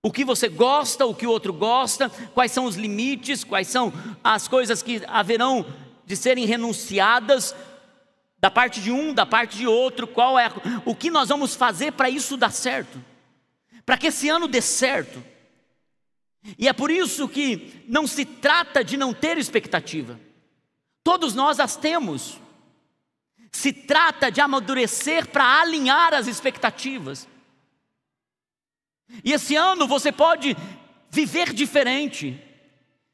o 0.03 0.11
que 0.11 0.23
você 0.23 0.47
gosta, 0.47 1.07
o 1.07 1.15
que 1.15 1.25
o 1.25 1.31
outro 1.31 1.51
gosta, 1.51 2.07
quais 2.35 2.51
são 2.51 2.65
os 2.65 2.75
limites, 2.75 3.43
quais 3.43 3.67
são 3.67 3.91
as 4.23 4.47
coisas 4.47 4.83
que 4.83 5.01
haverão 5.07 5.65
de 6.05 6.15
serem 6.15 6.45
renunciadas 6.45 7.55
da 8.37 8.51
parte 8.51 8.79
de 8.79 8.91
um, 8.91 9.11
da 9.11 9.25
parte 9.25 9.57
de 9.57 9.65
outro, 9.65 10.05
qual 10.05 10.37
é 10.37 10.51
o 10.85 10.93
que 10.93 11.09
nós 11.09 11.29
vamos 11.29 11.55
fazer 11.55 11.93
para 11.93 12.11
isso 12.11 12.37
dar 12.37 12.51
certo? 12.51 13.03
Para 13.83 13.97
que 13.97 14.07
esse 14.07 14.29
ano 14.29 14.47
dê 14.47 14.61
certo? 14.61 15.23
E 16.59 16.67
é 16.67 16.73
por 16.73 16.91
isso 16.91 17.27
que 17.27 17.83
não 17.87 18.05
se 18.05 18.23
trata 18.23 18.83
de 18.83 18.97
não 18.97 19.15
ter 19.15 19.39
expectativa. 19.39 20.19
Todos 21.03 21.33
nós 21.33 21.59
as 21.59 21.75
temos. 21.75 22.42
Se 23.53 23.71
trata 23.71 24.29
de 24.29 24.41
amadurecer 24.41 25.29
para 25.29 25.61
alinhar 25.61 26.13
as 26.13 26.27
expectativas. 26.27 27.29
E 29.23 29.31
esse 29.31 29.55
ano 29.55 29.87
você 29.87 30.11
pode 30.11 30.57
viver 31.09 31.53
diferente, 31.53 32.37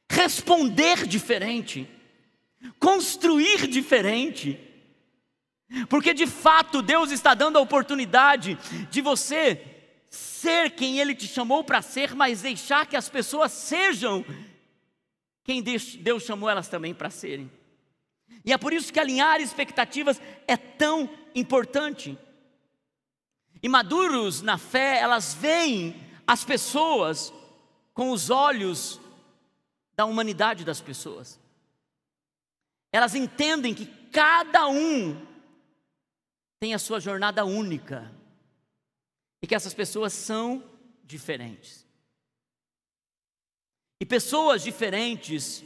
responder 0.10 1.06
diferente 1.06 1.88
construir 2.80 3.68
diferente. 3.68 4.60
Porque 5.88 6.14
de 6.14 6.26
fato 6.26 6.82
Deus 6.82 7.12
está 7.12 7.34
dando 7.34 7.58
a 7.58 7.62
oportunidade 7.62 8.58
de 8.90 9.02
você 9.02 9.62
ser 10.10 10.72
quem 10.72 11.00
Ele 11.00 11.14
te 11.14 11.28
chamou 11.28 11.64
para 11.64 11.82
ser, 11.82 12.16
mas 12.16 12.42
deixar 12.42 12.88
que 12.88 12.96
as 12.96 13.08
pessoas 13.08 13.52
sejam 13.52 14.26
quem 15.44 15.62
Deus 15.62 16.24
chamou 16.24 16.50
elas 16.50 16.68
também 16.68 16.94
para 16.94 17.10
serem. 17.10 17.50
E 18.46 18.54
é 18.54 18.58
por 18.58 18.74
isso 18.74 18.92
que 18.92 19.00
alinhar 19.00 19.42
expectativas 19.42 20.22
é 20.48 20.56
tão 20.56 21.10
importante. 21.36 22.18
E 23.62 23.68
maduros 23.68 24.42
na 24.42 24.58
fé, 24.58 25.00
elas 25.00 25.34
veem 25.34 25.96
as 26.26 26.46
pessoas 26.46 27.34
com 27.94 28.12
os 28.12 28.30
olhos 28.30 29.00
da 29.96 30.06
humanidade 30.06 30.64
das 30.64 30.80
pessoas. 30.80 31.40
Elas 32.92 33.16
entendem 33.16 33.76
que 33.76 33.86
cada 34.12 34.68
um 34.68 35.28
tem 36.60 36.74
a 36.74 36.80
sua 36.80 37.00
jornada 37.00 37.46
única 37.46 38.12
e 39.42 39.48
que 39.48 39.56
essas 39.56 39.74
pessoas 39.74 40.14
são 40.14 40.64
diferentes. 41.04 41.86
E 44.00 44.06
pessoas 44.06 44.64
diferentes 44.64 45.64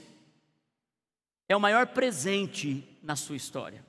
é 1.53 1.57
o 1.57 1.59
maior 1.59 1.87
presente 1.87 2.83
na 3.01 3.15
sua 3.15 3.35
história. 3.35 3.85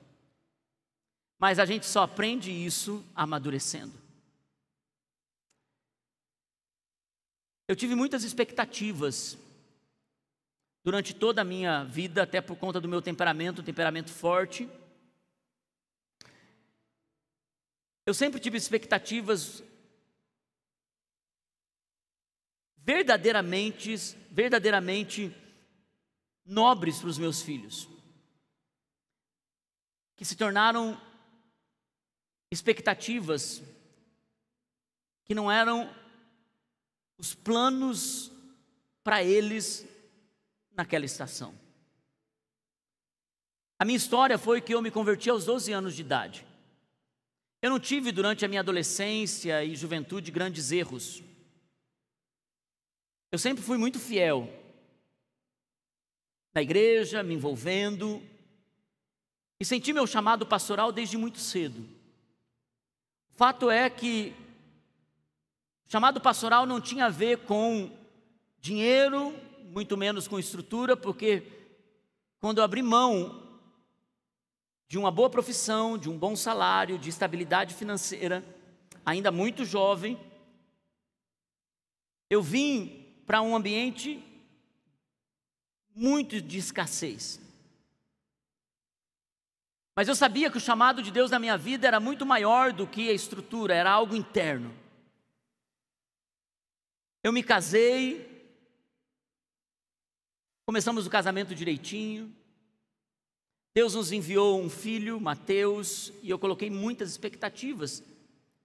Mas 1.39 1.59
a 1.59 1.65
gente 1.65 1.85
só 1.85 2.03
aprende 2.03 2.51
isso 2.51 3.03
amadurecendo. 3.15 3.93
Eu 7.67 7.75
tive 7.75 7.95
muitas 7.95 8.23
expectativas 8.23 9.37
durante 10.83 11.15
toda 11.15 11.41
a 11.41 11.45
minha 11.45 11.83
vida, 11.83 12.21
até 12.21 12.39
por 12.39 12.55
conta 12.55 12.79
do 12.79 12.87
meu 12.87 13.01
temperamento, 13.01 13.61
um 13.61 13.65
temperamento 13.65 14.11
forte. 14.11 14.69
Eu 18.05 18.13
sempre 18.13 18.39
tive 18.39 18.55
expectativas 18.55 19.63
verdadeiramente, 22.77 23.95
verdadeiramente 24.29 25.35
nobres 26.45 26.99
para 26.99 27.09
os 27.09 27.17
meus 27.17 27.41
filhos, 27.41 27.89
que 30.15 30.23
se 30.23 30.35
tornaram 30.35 30.99
expectativas 32.51 33.61
que 35.25 35.33
não 35.33 35.51
eram 35.51 35.93
os 37.17 37.33
planos 37.33 38.31
para 39.03 39.23
eles 39.23 39.85
naquela 40.71 41.05
estação. 41.05 41.57
A 43.79 43.83
minha 43.83 43.97
história 43.97 44.37
foi 44.37 44.61
que 44.61 44.73
eu 44.73 44.81
me 44.81 44.91
converti 44.91 45.29
aos 45.29 45.45
12 45.45 45.71
anos 45.71 45.95
de 45.95 46.01
idade. 46.01 46.45
Eu 47.61 47.69
não 47.69 47.79
tive 47.79 48.11
durante 48.11 48.45
a 48.45 48.47
minha 48.47 48.61
adolescência 48.61 49.63
e 49.63 49.75
juventude 49.75 50.31
grandes 50.31 50.71
erros. 50.71 51.23
Eu 53.31 53.39
sempre 53.39 53.63
fui 53.63 53.77
muito 53.77 53.99
fiel 53.99 54.47
na 56.55 56.61
igreja, 56.61 57.21
me 57.21 57.33
envolvendo, 57.33 58.23
e 59.59 59.65
senti 59.65 59.91
meu 59.91 60.07
chamado 60.07 60.45
pastoral 60.45 60.89
desde 60.89 61.17
muito 61.17 61.37
cedo. 61.37 61.81
O 63.33 63.35
fato 63.35 63.69
é 63.69 63.89
que 63.89 64.33
o 65.85 65.91
chamado 65.91 66.21
pastoral 66.21 66.65
não 66.65 66.79
tinha 66.79 67.07
a 67.07 67.09
ver 67.09 67.39
com 67.39 67.91
dinheiro, 68.57 69.33
muito 69.65 69.97
menos 69.97 70.29
com 70.29 70.39
estrutura, 70.39 70.95
porque 70.95 71.43
quando 72.39 72.59
eu 72.59 72.63
abri 72.63 72.81
mão 72.81 73.43
de 74.87 74.97
uma 74.97 75.11
boa 75.11 75.29
profissão, 75.29 75.97
de 75.97 76.09
um 76.09 76.17
bom 76.17 76.37
salário, 76.37 76.97
de 76.97 77.09
estabilidade 77.09 77.73
financeira, 77.73 78.41
ainda 79.05 79.29
muito 79.29 79.65
jovem, 79.65 80.17
eu 82.29 82.41
vim 82.41 83.13
para 83.25 83.41
um 83.41 83.53
ambiente 83.53 84.23
muito 85.95 86.41
de 86.41 86.57
escassez. 86.57 87.39
Mas 89.95 90.07
eu 90.07 90.15
sabia 90.15 90.51
que 90.51 90.57
o 90.57 90.61
chamado 90.61 91.01
de 91.01 91.09
Deus 91.09 91.31
na 91.31 91.39
minha 91.39 91.57
vida 91.57 91.87
era 91.87 91.99
muito 91.99 92.25
maior 92.25 92.73
do 92.73 92.85
que 92.85 93.09
a 93.09 93.13
estrutura, 93.13 93.73
era 93.73 93.89
algo 93.89 94.15
interno. 94.15 94.71
Eu 97.23 97.31
me 97.31 97.41
casei, 97.41 98.35
Começamos 100.65 101.05
o 101.05 101.11
casamento 101.11 101.53
direitinho. 101.53 102.35
Deus 103.75 103.93
nos 103.93 104.11
enviou 104.11 104.59
um 104.59 104.67
filho, 104.67 105.21
Mateus, 105.21 106.11
e 106.23 106.29
eu 106.31 106.39
coloquei 106.39 106.71
muitas 106.71 107.11
expectativas 107.11 108.03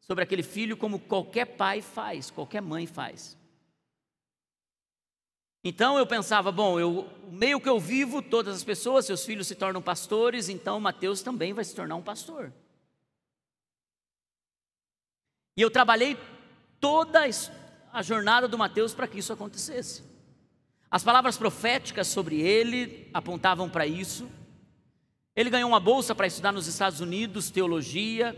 sobre 0.00 0.24
aquele 0.24 0.42
filho, 0.42 0.78
como 0.78 0.98
qualquer 0.98 1.44
pai 1.44 1.82
faz, 1.82 2.30
qualquer 2.30 2.62
mãe 2.62 2.86
faz. 2.86 3.36
Então 5.62 5.98
eu 5.98 6.06
pensava, 6.06 6.50
bom, 6.50 6.80
eu, 6.80 7.00
o 7.28 7.32
meio 7.32 7.60
que 7.60 7.68
eu 7.68 7.78
vivo, 7.78 8.22
todas 8.22 8.56
as 8.56 8.64
pessoas, 8.64 9.04
seus 9.04 9.24
filhos 9.24 9.46
se 9.46 9.54
tornam 9.54 9.82
pastores, 9.82 10.48
então 10.48 10.80
Mateus 10.80 11.20
também 11.20 11.52
vai 11.52 11.64
se 11.64 11.74
tornar 11.74 11.96
um 11.96 12.02
pastor. 12.02 12.52
E 15.56 15.60
eu 15.62 15.70
trabalhei 15.70 16.16
toda 16.80 17.20
a 17.92 18.02
jornada 18.02 18.48
do 18.48 18.56
Mateus 18.56 18.94
para 18.94 19.06
que 19.06 19.18
isso 19.18 19.32
acontecesse. 19.32 20.02
As 20.90 21.04
palavras 21.04 21.36
proféticas 21.36 22.08
sobre 22.08 22.40
ele 22.40 23.10
apontavam 23.12 23.68
para 23.68 23.86
isso. 23.86 24.28
Ele 25.36 25.50
ganhou 25.50 25.68
uma 25.68 25.78
bolsa 25.78 26.14
para 26.14 26.26
estudar 26.26 26.52
nos 26.52 26.66
Estados 26.66 27.00
Unidos, 27.00 27.50
teologia, 27.50 28.34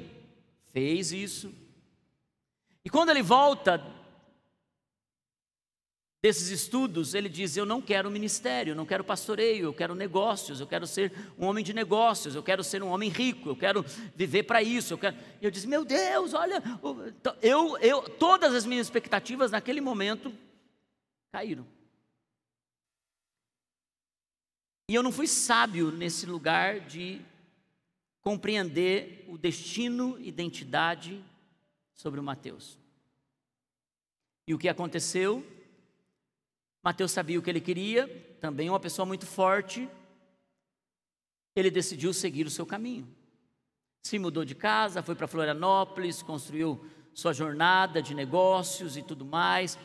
fez 0.73 1.13
isso. 1.13 1.55
E 2.85 2.91
quando 2.91 3.11
ele 3.11 3.23
volta 3.23 3.79
desses 6.23 6.49
estudos, 6.51 7.15
ele 7.15 7.29
diz: 7.29 7.57
Eu 7.57 7.67
não 7.67 7.83
quero 7.83 8.11
ministério, 8.11 8.77
não 8.77 8.87
quero 8.87 9.03
pastoreio, 9.03 9.65
eu 9.65 9.75
quero 9.75 9.95
negócios, 9.95 10.61
eu 10.61 10.67
quero 10.67 10.87
ser 10.87 11.13
um 11.37 11.47
homem 11.47 11.65
de 11.65 11.75
negócios, 11.75 12.37
eu 12.37 12.43
quero 12.43 12.63
ser 12.63 12.83
um 12.83 12.89
homem 12.89 13.11
rico, 13.11 13.49
eu 13.49 13.57
quero 13.57 13.85
viver 14.15 14.45
para 14.45 14.63
isso. 14.63 14.95
Eu, 14.95 14.99
quero... 14.99 15.17
eu 15.41 15.51
disse: 15.51 15.67
Meu 15.67 15.85
Deus, 15.85 16.33
olha, 16.33 16.63
eu, 17.43 17.77
eu, 17.79 18.03
todas 18.03 18.55
as 18.55 18.65
minhas 18.65 18.87
expectativas 18.87 19.51
naquele 19.51 19.81
momento 19.81 20.33
caíram. 21.33 21.67
E 24.89 24.95
eu 24.95 25.03
não 25.03 25.11
fui 25.11 25.27
sábio 25.27 25.91
nesse 25.91 26.27
lugar 26.27 26.81
de 26.81 27.21
compreender 28.21 29.25
o 29.27 29.37
destino 29.37 30.21
identidade 30.21 31.25
sobre 31.95 32.21
o 32.21 32.23
Mateus. 32.23 32.79
E 34.47 34.55
o 34.55 34.59
que 34.59 34.69
aconteceu? 34.69 35.45
Mateus 36.83 37.13
sabia 37.13 37.39
o 37.39 37.43
que 37.43 37.49
ele 37.49 37.61
queria, 37.61 38.09
também 38.41 38.69
uma 38.69 38.81
pessoa 38.81 39.07
muito 39.07 39.25
forte. 39.25 39.89
Ele 41.55 41.71
decidiu 41.71 42.13
seguir 42.13 42.47
o 42.47 42.51
seu 42.51 42.67
caminho. 42.67 43.07
Se 44.03 44.19
mudou 44.19 44.45
de 44.45 44.55
casa, 44.55 45.03
foi 45.03 45.15
para 45.15 45.29
Florianópolis, 45.29 46.23
construiu 46.23 46.85
sua 47.15 47.33
jornada 47.33 48.03
de 48.03 48.15
negócios 48.15 48.97
e 48.97 49.03
tudo 49.03 49.25
mais. 49.25 49.79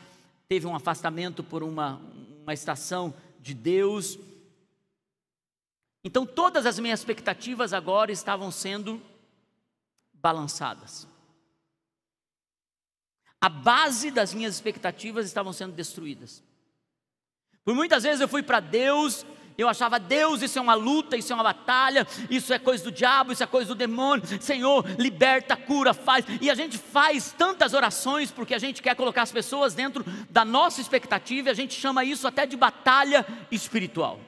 Teve 0.48 0.66
um 0.66 0.76
afastamento 0.76 1.44
por 1.44 1.62
uma, 1.62 2.02
uma 2.42 2.54
estação 2.54 3.14
de 3.40 3.54
Deus. 3.54 4.18
Então 6.04 6.26
todas 6.26 6.66
as 6.66 6.80
minhas 6.80 7.02
expectativas 7.02 7.74
agora 7.74 8.12
estavam 8.12 8.50
sendo 8.50 9.00
balançadas. 10.14 11.08
A 13.40 13.50
base 13.50 14.10
das 14.10 14.34
minhas 14.34 14.56
expectativas 14.56 15.28
estavam 15.28 15.54
sendo 15.54 15.76
destruídas. 15.76 16.42
Por 17.67 17.75
muitas 17.75 18.03
vezes 18.03 18.21
eu 18.21 18.30
fui 18.30 18.41
para 18.41 18.62
Deus 18.62 19.25
eu 19.58 19.67
achava, 19.67 19.99
Deus, 19.99 20.43
isso 20.43 20.60
é 20.60 20.62
uma 20.62 20.75
luta, 20.75 21.17
isso 21.17 21.34
é 21.34 21.36
uma 21.36 21.43
batalha, 21.43 22.06
isso 22.30 22.53
é 22.53 22.60
coisa 22.60 22.84
do 22.84 22.91
diabo, 22.91 23.32
isso 23.32 23.41
é 23.41 23.47
coisa 23.47 23.69
do 23.69 23.75
demônio. 23.75 24.23
Senhor, 24.39 24.86
liberta, 24.99 25.58
cura, 25.58 25.95
faz. 25.95 26.25
E 26.39 26.51
a 26.51 26.53
gente 26.53 26.77
faz 26.77 27.34
tantas 27.36 27.73
orações 27.73 28.30
porque 28.30 28.53
a 28.53 28.60
gente 28.60 28.84
quer 28.84 28.95
colocar 28.95 29.23
as 29.23 29.32
pessoas 29.32 29.73
dentro 29.73 30.06
da 30.30 30.45
nossa 30.45 30.80
expectativa 30.80 31.49
e 31.49 31.51
a 31.51 31.56
gente 31.56 31.73
chama 31.73 32.06
isso 32.06 32.27
até 32.27 32.45
de 32.45 32.56
batalha 32.56 33.25
espiritual. 33.49 34.19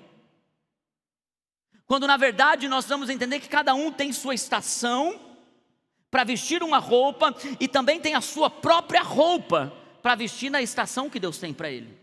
Quando 1.86 2.08
na 2.08 2.18
verdade 2.18 2.68
nós 2.68 2.86
vamos 2.88 3.08
entender 3.08 3.40
que 3.40 3.50
cada 3.50 3.76
um 3.76 3.92
tem 3.92 4.12
sua 4.12 4.34
estação 4.34 5.20
para 6.10 6.24
vestir 6.24 6.64
uma 6.64 6.80
roupa 6.80 7.36
e 7.60 7.68
também 7.68 8.00
tem 8.00 8.16
a 8.16 8.22
sua 8.22 8.50
própria 8.50 9.04
roupa 9.04 9.72
para 10.02 10.16
vestir 10.16 10.50
na 10.50 10.60
estação 10.60 11.08
que 11.08 11.20
Deus 11.20 11.38
tem 11.38 11.54
para 11.54 11.70
ele. 11.70 11.99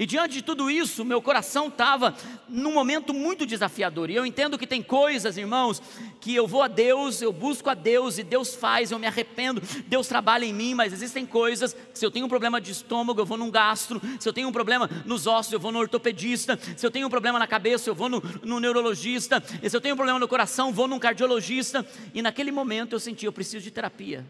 E 0.00 0.06
diante 0.06 0.32
de 0.32 0.42
tudo 0.42 0.70
isso, 0.70 1.04
meu 1.04 1.20
coração 1.20 1.68
estava 1.68 2.16
num 2.48 2.72
momento 2.72 3.12
muito 3.12 3.44
desafiador. 3.44 4.08
E 4.08 4.14
eu 4.14 4.24
entendo 4.24 4.56
que 4.56 4.66
tem 4.66 4.82
coisas, 4.82 5.36
irmãos, 5.36 5.82
que 6.18 6.34
eu 6.34 6.46
vou 6.46 6.62
a 6.62 6.68
Deus, 6.68 7.20
eu 7.20 7.30
busco 7.30 7.68
a 7.68 7.74
Deus 7.74 8.16
e 8.16 8.22
Deus 8.22 8.54
faz, 8.54 8.90
eu 8.90 8.98
me 8.98 9.06
arrependo, 9.06 9.60
Deus 9.86 10.08
trabalha 10.08 10.46
em 10.46 10.54
mim, 10.54 10.72
mas 10.72 10.94
existem 10.94 11.26
coisas, 11.26 11.76
se 11.92 12.06
eu 12.06 12.10
tenho 12.10 12.24
um 12.24 12.30
problema 12.30 12.58
de 12.62 12.72
estômago, 12.72 13.20
eu 13.20 13.26
vou 13.26 13.36
num 13.36 13.50
gastro, 13.50 14.00
se 14.18 14.26
eu 14.26 14.32
tenho 14.32 14.48
um 14.48 14.52
problema 14.52 14.88
nos 15.04 15.26
ossos, 15.26 15.52
eu 15.52 15.60
vou 15.60 15.70
no 15.70 15.78
ortopedista, 15.78 16.58
se 16.78 16.86
eu 16.86 16.90
tenho 16.90 17.06
um 17.06 17.10
problema 17.10 17.38
na 17.38 17.46
cabeça, 17.46 17.90
eu 17.90 17.94
vou 17.94 18.08
no, 18.08 18.22
no 18.42 18.58
neurologista, 18.58 19.44
se 19.68 19.76
eu 19.76 19.82
tenho 19.82 19.92
um 19.92 19.98
problema 19.98 20.18
no 20.18 20.26
coração, 20.26 20.72
vou 20.72 20.88
num 20.88 20.98
cardiologista. 20.98 21.86
E 22.14 22.22
naquele 22.22 22.50
momento 22.50 22.94
eu 22.94 23.00
senti, 23.00 23.26
eu 23.26 23.32
preciso 23.34 23.62
de 23.62 23.70
terapia, 23.70 24.24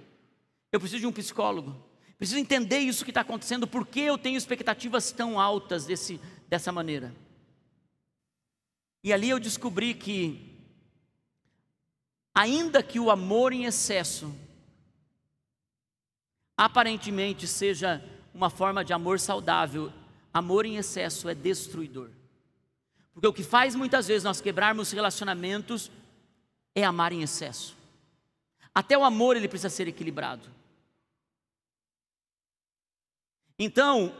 eu 0.72 0.80
preciso 0.80 1.02
de 1.02 1.06
um 1.06 1.12
psicólogo. 1.12 1.89
Preciso 2.20 2.38
entender 2.38 2.80
isso 2.80 3.02
que 3.02 3.10
está 3.10 3.22
acontecendo, 3.22 3.66
por 3.66 3.86
que 3.86 4.00
eu 4.00 4.18
tenho 4.18 4.36
expectativas 4.36 5.10
tão 5.10 5.40
altas 5.40 5.86
desse, 5.86 6.20
dessa 6.50 6.70
maneira. 6.70 7.14
E 9.02 9.10
ali 9.10 9.30
eu 9.30 9.40
descobri 9.40 9.94
que, 9.94 10.54
ainda 12.34 12.82
que 12.82 13.00
o 13.00 13.10
amor 13.10 13.54
em 13.54 13.64
excesso 13.64 14.30
aparentemente 16.54 17.46
seja 17.46 18.04
uma 18.34 18.50
forma 18.50 18.84
de 18.84 18.92
amor 18.92 19.18
saudável, 19.18 19.90
amor 20.30 20.66
em 20.66 20.76
excesso 20.76 21.26
é 21.26 21.34
destruidor. 21.34 22.10
Porque 23.14 23.28
o 23.28 23.32
que 23.32 23.42
faz 23.42 23.74
muitas 23.74 24.08
vezes 24.08 24.24
nós 24.24 24.42
quebrarmos 24.42 24.92
relacionamentos 24.92 25.90
é 26.74 26.84
amar 26.84 27.14
em 27.14 27.22
excesso. 27.22 27.74
Até 28.74 28.98
o 28.98 29.04
amor 29.04 29.38
ele 29.38 29.48
precisa 29.48 29.70
ser 29.70 29.88
equilibrado. 29.88 30.59
Então, 33.62 34.14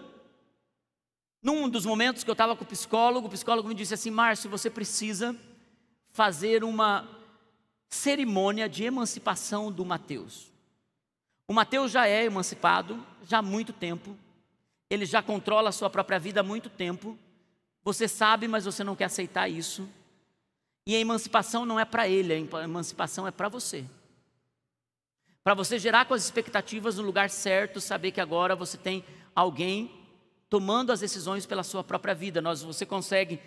num 1.42 1.66
dos 1.66 1.87
momentos 1.87 2.22
que 2.22 2.29
eu 2.29 2.35
estava 2.35 2.55
com 2.55 2.62
o 2.62 2.66
psicólogo, 2.66 3.26
o 3.26 3.31
psicólogo 3.31 3.68
me 3.68 3.74
disse 3.74 3.94
assim: 3.94 4.11
Márcio, 4.11 4.50
você 4.50 4.68
precisa 4.68 5.35
fazer 6.12 6.62
uma 6.62 7.09
cerimônia 7.88 8.68
de 8.68 8.85
emancipação 8.85 9.72
do 9.72 9.83
Mateus. 9.83 10.53
O 11.48 11.55
Mateus 11.55 11.90
já 11.90 12.07
é 12.07 12.24
emancipado 12.24 13.03
já 13.24 13.38
há 13.38 13.42
muito 13.42 13.72
tempo, 13.72 14.14
ele 14.90 15.07
já 15.07 15.22
controla 15.22 15.70
a 15.70 15.72
sua 15.72 15.88
própria 15.88 16.18
vida 16.18 16.40
há 16.40 16.44
muito 16.44 16.68
tempo. 16.68 17.18
Você 17.83 18.07
sabe, 18.07 18.46
mas 18.46 18.66
você 18.66 18.85
não 18.85 18.94
quer 18.94 19.05
aceitar 19.05 19.48
isso. 19.48 19.88
E 20.87 20.94
a 20.94 20.98
emancipação 21.00 21.64
não 21.64 21.81
é 21.81 21.87
para 21.87 22.07
ele, 22.07 22.35
a 22.35 22.62
emancipação 22.62 23.26
é 23.26 23.31
para 23.31 23.48
você. 23.48 23.87
Para 25.42 25.55
você 25.55 25.79
gerar 25.79 26.05
com 26.05 26.12
as 26.12 26.24
expectativas 26.24 26.98
no 26.98 27.03
lugar 27.03 27.31
certo, 27.31 27.81
saber 27.81 28.11
que 28.11 28.20
agora 28.20 28.55
você 28.55 28.76
tem 28.76 29.03
alguém 29.40 29.90
tomando 30.48 30.92
as 30.92 31.00
decisões 31.00 31.46
pela 31.46 31.62
sua 31.62 31.85
própria 31.85 32.14
vida. 32.14 32.40
Nós, 32.40 32.62
você 32.62 32.85
consegue 32.85 33.40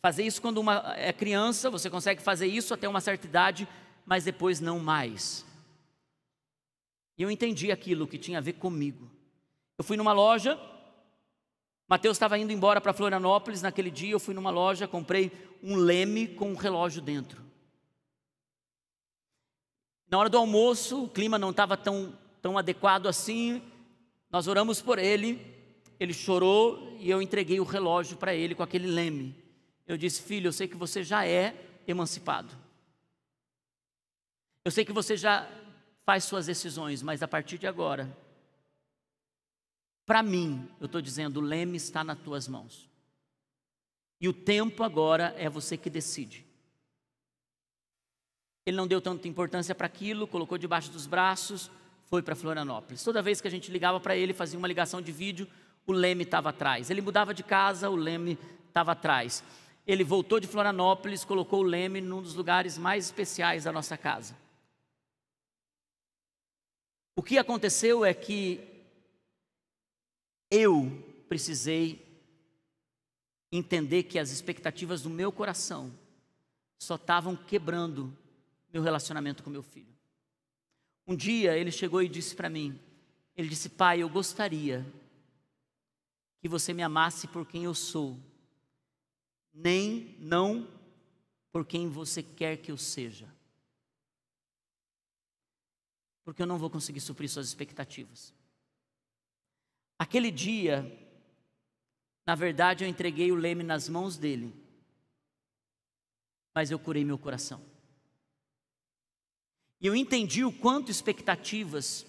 fazer 0.00 0.22
isso 0.24 0.40
quando 0.40 0.58
uma 0.58 0.94
é 0.96 1.12
criança, 1.12 1.70
você 1.70 1.90
consegue 1.90 2.22
fazer 2.22 2.46
isso 2.46 2.74
até 2.74 2.88
uma 2.88 3.00
certa 3.00 3.26
idade, 3.26 3.68
mas 4.06 4.24
depois 4.24 4.60
não 4.60 4.78
mais. 4.78 5.44
E 7.18 7.22
eu 7.22 7.30
entendi 7.30 7.70
aquilo 7.70 8.06
que 8.06 8.18
tinha 8.18 8.38
a 8.38 8.40
ver 8.40 8.54
comigo. 8.54 9.10
Eu 9.78 9.84
fui 9.84 9.96
numa 9.96 10.12
loja, 10.12 10.58
Mateus 11.88 12.16
estava 12.16 12.38
indo 12.38 12.52
embora 12.52 12.80
para 12.80 12.92
Florianópolis 12.92 13.62
naquele 13.62 13.90
dia, 13.90 14.12
eu 14.12 14.20
fui 14.20 14.34
numa 14.34 14.50
loja, 14.50 14.88
comprei 14.88 15.30
um 15.62 15.76
leme 15.76 16.28
com 16.28 16.50
um 16.50 16.56
relógio 16.56 17.02
dentro. 17.02 17.42
Na 20.08 20.18
hora 20.18 20.28
do 20.28 20.38
almoço, 20.38 21.04
o 21.04 21.08
clima 21.08 21.38
não 21.38 21.50
estava 21.50 21.76
tão, 21.76 22.16
tão 22.40 22.56
adequado 22.56 23.06
assim, 23.06 23.62
nós 24.34 24.48
oramos 24.48 24.82
por 24.82 24.98
ele, 24.98 25.40
ele 26.00 26.12
chorou 26.12 26.96
e 26.98 27.08
eu 27.08 27.22
entreguei 27.22 27.60
o 27.60 27.62
relógio 27.62 28.16
para 28.16 28.34
ele 28.34 28.52
com 28.52 28.64
aquele 28.64 28.88
leme. 28.88 29.32
Eu 29.86 29.96
disse: 29.96 30.20
Filho, 30.22 30.48
eu 30.48 30.52
sei 30.52 30.66
que 30.66 30.76
você 30.76 31.04
já 31.04 31.24
é 31.24 31.54
emancipado. 31.86 32.52
Eu 34.64 34.72
sei 34.72 34.84
que 34.84 34.92
você 34.92 35.16
já 35.16 35.48
faz 36.04 36.24
suas 36.24 36.46
decisões, 36.46 37.00
mas 37.00 37.22
a 37.22 37.28
partir 37.28 37.58
de 37.58 37.68
agora, 37.68 38.12
para 40.04 40.20
mim, 40.20 40.68
eu 40.80 40.86
estou 40.86 41.00
dizendo: 41.00 41.36
o 41.36 41.40
leme 41.40 41.76
está 41.76 42.02
nas 42.02 42.18
tuas 42.18 42.48
mãos. 42.48 42.90
E 44.20 44.28
o 44.28 44.32
tempo 44.32 44.82
agora 44.82 45.32
é 45.38 45.48
você 45.48 45.76
que 45.76 45.88
decide. 45.88 46.44
Ele 48.66 48.76
não 48.76 48.88
deu 48.88 49.00
tanta 49.00 49.28
importância 49.28 49.76
para 49.76 49.86
aquilo, 49.86 50.26
colocou 50.26 50.58
debaixo 50.58 50.90
dos 50.90 51.06
braços 51.06 51.70
foi 52.14 52.22
para 52.22 52.36
Florianópolis. 52.36 53.02
Toda 53.02 53.20
vez 53.20 53.40
que 53.40 53.48
a 53.48 53.50
gente 53.50 53.72
ligava 53.72 53.98
para 53.98 54.16
ele, 54.16 54.32
fazia 54.32 54.56
uma 54.56 54.68
ligação 54.68 55.02
de 55.02 55.10
vídeo, 55.10 55.48
o 55.84 55.90
Leme 55.90 56.22
estava 56.22 56.50
atrás. 56.50 56.88
Ele 56.88 57.00
mudava 57.00 57.34
de 57.34 57.42
casa, 57.42 57.90
o 57.90 57.96
Leme 57.96 58.38
estava 58.68 58.92
atrás. 58.92 59.42
Ele 59.84 60.04
voltou 60.04 60.38
de 60.38 60.46
Florianópolis, 60.46 61.24
colocou 61.24 61.58
o 61.58 61.64
Leme 61.64 62.00
num 62.00 62.22
dos 62.22 62.36
lugares 62.36 62.78
mais 62.78 63.06
especiais 63.06 63.64
da 63.64 63.72
nossa 63.72 63.98
casa. 63.98 64.36
O 67.16 67.22
que 67.22 67.36
aconteceu 67.36 68.04
é 68.04 68.14
que 68.14 68.60
eu 70.48 70.88
precisei 71.28 72.00
entender 73.50 74.04
que 74.04 74.20
as 74.20 74.30
expectativas 74.30 75.02
do 75.02 75.10
meu 75.10 75.32
coração 75.32 75.92
só 76.78 76.94
estavam 76.94 77.34
quebrando 77.34 78.16
meu 78.72 78.84
relacionamento 78.84 79.42
com 79.42 79.50
meu 79.50 79.64
filho. 79.64 79.93
Um 81.06 81.14
dia 81.14 81.56
ele 81.56 81.70
chegou 81.70 82.02
e 82.02 82.08
disse 82.08 82.34
para 82.34 82.48
mim: 82.48 82.78
Ele 83.36 83.48
disse, 83.48 83.68
Pai, 83.68 84.02
eu 84.02 84.08
gostaria 84.08 84.84
que 86.40 86.48
você 86.48 86.72
me 86.72 86.82
amasse 86.82 87.26
por 87.28 87.46
quem 87.46 87.64
eu 87.64 87.74
sou, 87.74 88.18
nem 89.52 90.16
não 90.18 90.68
por 91.52 91.64
quem 91.64 91.88
você 91.88 92.22
quer 92.22 92.56
que 92.56 92.70
eu 92.70 92.76
seja. 92.76 93.32
Porque 96.24 96.42
eu 96.42 96.46
não 96.46 96.58
vou 96.58 96.70
conseguir 96.70 97.00
suprir 97.00 97.28
suas 97.28 97.48
expectativas. 97.48 98.32
Aquele 99.98 100.30
dia, 100.30 100.84
na 102.26 102.34
verdade, 102.34 102.82
eu 102.82 102.88
entreguei 102.88 103.30
o 103.30 103.36
leme 103.36 103.62
nas 103.62 103.88
mãos 103.88 104.16
dele, 104.16 104.52
mas 106.54 106.70
eu 106.70 106.78
curei 106.78 107.04
meu 107.04 107.18
coração. 107.18 107.73
E 109.84 109.86
eu 109.86 109.94
entendi 109.94 110.42
o 110.42 110.50
quanto 110.50 110.90
expectativas, 110.90 112.06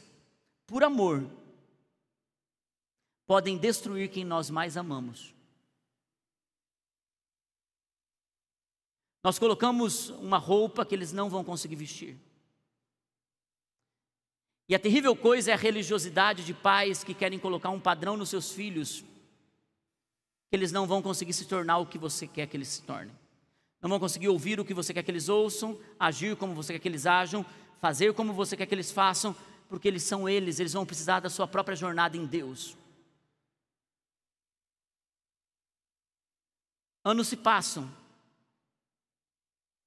por 0.65 0.81
amor, 0.81 1.29
podem 3.27 3.57
destruir 3.57 4.09
quem 4.09 4.23
nós 4.23 4.49
mais 4.49 4.77
amamos. 4.77 5.33
Nós 9.21 9.37
colocamos 9.37 10.09
uma 10.11 10.37
roupa 10.37 10.85
que 10.85 10.95
eles 10.95 11.11
não 11.11 11.29
vão 11.29 11.43
conseguir 11.43 11.75
vestir. 11.75 12.17
E 14.69 14.73
a 14.73 14.79
terrível 14.79 15.13
coisa 15.13 15.51
é 15.51 15.53
a 15.53 15.57
religiosidade 15.57 16.45
de 16.45 16.53
pais 16.53 17.03
que 17.03 17.13
querem 17.13 17.37
colocar 17.37 17.71
um 17.71 17.79
padrão 17.79 18.15
nos 18.15 18.29
seus 18.29 18.53
filhos, 18.53 19.01
que 19.01 20.53
eles 20.53 20.71
não 20.71 20.87
vão 20.87 21.01
conseguir 21.01 21.33
se 21.33 21.45
tornar 21.45 21.79
o 21.79 21.85
que 21.85 21.97
você 21.97 22.25
quer 22.25 22.47
que 22.47 22.55
eles 22.55 22.69
se 22.69 22.83
tornem. 22.83 23.13
Não 23.81 23.89
vão 23.89 23.99
conseguir 23.99 24.29
ouvir 24.29 24.59
o 24.59 24.65
que 24.65 24.73
você 24.73 24.93
quer 24.93 25.03
que 25.03 25.11
eles 25.11 25.27
ouçam, 25.27 25.77
agir 25.99 26.37
como 26.37 26.55
você 26.55 26.73
quer 26.73 26.79
que 26.79 26.87
eles 26.87 27.05
ajam, 27.05 27.45
fazer 27.79 28.13
como 28.13 28.33
você 28.33 28.55
quer 28.57 28.65
que 28.65 28.75
eles 28.75 28.91
façam, 28.91 29.35
porque 29.69 29.87
eles 29.87 30.03
são 30.03 30.27
eles, 30.27 30.59
eles 30.59 30.73
vão 30.73 30.85
precisar 30.85 31.19
da 31.19 31.29
sua 31.29 31.47
própria 31.47 31.75
jornada 31.75 32.15
em 32.17 32.25
Deus. 32.25 32.75
Anos 37.03 37.27
se 37.27 37.37
passam. 37.37 37.89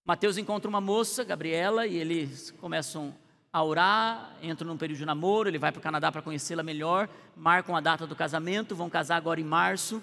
Mateus 0.05 0.39
encontra 0.39 0.69
uma 0.69 0.81
moça, 0.81 1.25
Gabriela, 1.25 1.87
e 1.87 1.97
eles 1.97 2.51
começam 2.53 3.15
a 3.53 3.63
orar, 3.63 4.37
entram 4.43 4.69
num 4.69 4.77
período 4.77 4.99
de 4.99 5.05
namoro, 5.05 5.49
ele 5.49 5.59
vai 5.59 5.73
para 5.73 5.81
o 5.81 5.83
Canadá 5.83 6.13
para 6.13 6.23
conhecê-la 6.23 6.63
melhor, 6.63 7.09
marcam 7.37 7.75
a 7.75 7.81
data 7.81 8.07
do 8.07 8.15
casamento, 8.15 8.77
vão 8.77 8.89
casar 8.89 9.17
agora 9.17 9.41
em 9.41 9.45
março. 9.45 10.03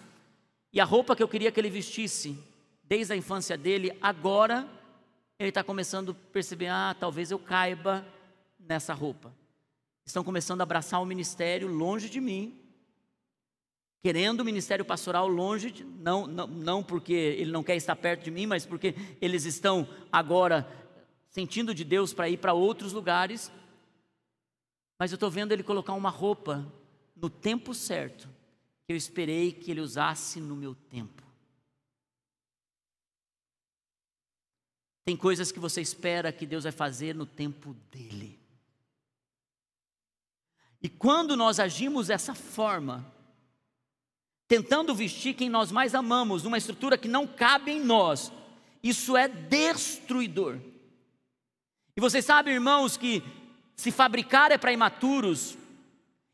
E 0.73 0.79
a 0.79 0.83
roupa 0.83 1.15
que 1.15 1.23
eu 1.23 1.27
queria 1.27 1.51
que 1.51 1.59
ele 1.59 1.69
vestisse 1.69 2.37
desde 2.83 3.13
a 3.13 3.15
infância 3.15 3.57
dele, 3.57 3.97
agora 4.01 4.67
ele 5.39 5.49
está 5.49 5.63
começando 5.63 6.11
a 6.11 6.31
perceber: 6.31 6.67
ah, 6.67 6.95
talvez 6.97 7.31
eu 7.31 7.39
caiba 7.39 8.05
nessa 8.59 8.93
roupa. 8.93 9.33
Estão 10.05 10.23
começando 10.23 10.61
a 10.61 10.63
abraçar 10.63 11.01
o 11.01 11.05
ministério 11.05 11.67
longe 11.67 12.09
de 12.09 12.21
mim, 12.21 12.59
querendo 14.01 14.41
o 14.41 14.45
ministério 14.45 14.85
pastoral 14.85 15.27
longe, 15.27 15.71
de, 15.71 15.83
não, 15.83 16.27
não, 16.27 16.47
não 16.47 16.83
porque 16.83 17.13
ele 17.13 17.51
não 17.51 17.63
quer 17.63 17.75
estar 17.75 17.95
perto 17.95 18.23
de 18.23 18.31
mim, 18.31 18.45
mas 18.45 18.65
porque 18.65 18.95
eles 19.19 19.45
estão 19.45 19.87
agora 20.11 20.67
sentindo 21.29 21.73
de 21.73 21.83
Deus 21.83 22.13
para 22.13 22.29
ir 22.29 22.37
para 22.37 22.53
outros 22.53 22.93
lugares. 22.93 23.51
Mas 24.97 25.11
eu 25.11 25.15
estou 25.15 25.29
vendo 25.29 25.51
ele 25.51 25.63
colocar 25.63 25.93
uma 25.93 26.09
roupa 26.09 26.65
no 27.15 27.29
tempo 27.29 27.73
certo, 27.73 28.29
que 28.85 28.93
eu 28.93 28.95
esperei 28.95 29.51
que 29.51 29.71
ele 29.71 29.81
usasse 29.81 30.39
no 30.39 30.55
meu 30.55 30.75
tempo. 30.75 31.24
Tem 35.05 35.15
coisas 35.15 35.51
que 35.51 35.59
você 35.59 35.81
espera 35.81 36.31
que 36.31 36.47
Deus 36.47 36.63
vai 36.63 36.71
fazer 36.71 37.13
no 37.13 37.27
tempo 37.27 37.75
dele. 37.91 38.39
E 40.81 40.89
quando 40.89 41.37
nós 41.37 41.59
agimos 41.59 42.07
dessa 42.07 42.33
forma, 42.33 43.05
tentando 44.47 44.95
vestir 44.95 45.35
quem 45.35 45.49
nós 45.49 45.71
mais 45.71 45.93
amamos, 45.93 46.43
numa 46.43 46.57
estrutura 46.57 46.97
que 46.97 47.07
não 47.07 47.27
cabe 47.27 47.71
em 47.71 47.79
nós, 47.79 48.31
isso 48.81 49.15
é 49.15 49.27
destruidor. 49.27 50.59
E 51.95 52.01
vocês 52.01 52.25
sabem, 52.25 52.55
irmãos, 52.55 52.97
que 52.97 53.23
se 53.75 53.91
fabricar 53.91 54.51
é 54.51 54.57
para 54.57 54.73
imaturos 54.73 55.57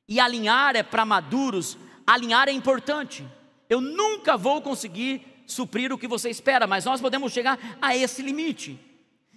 e 0.08 0.20
alinhar 0.20 0.76
é 0.76 0.84
para 0.84 1.06
maduros, 1.06 1.78
alinhar 2.06 2.48
é 2.48 2.52
importante. 2.52 3.28
Eu 3.70 3.80
nunca 3.80 4.36
vou 4.36 4.62
conseguir 4.62 5.31
suprir 5.52 5.92
o 5.92 5.98
que 5.98 6.08
você 6.08 6.30
espera, 6.30 6.66
mas 6.66 6.86
nós 6.86 7.02
podemos 7.02 7.32
chegar 7.32 7.60
a 7.82 7.96
esse 7.96 8.22
limite. 8.22 8.80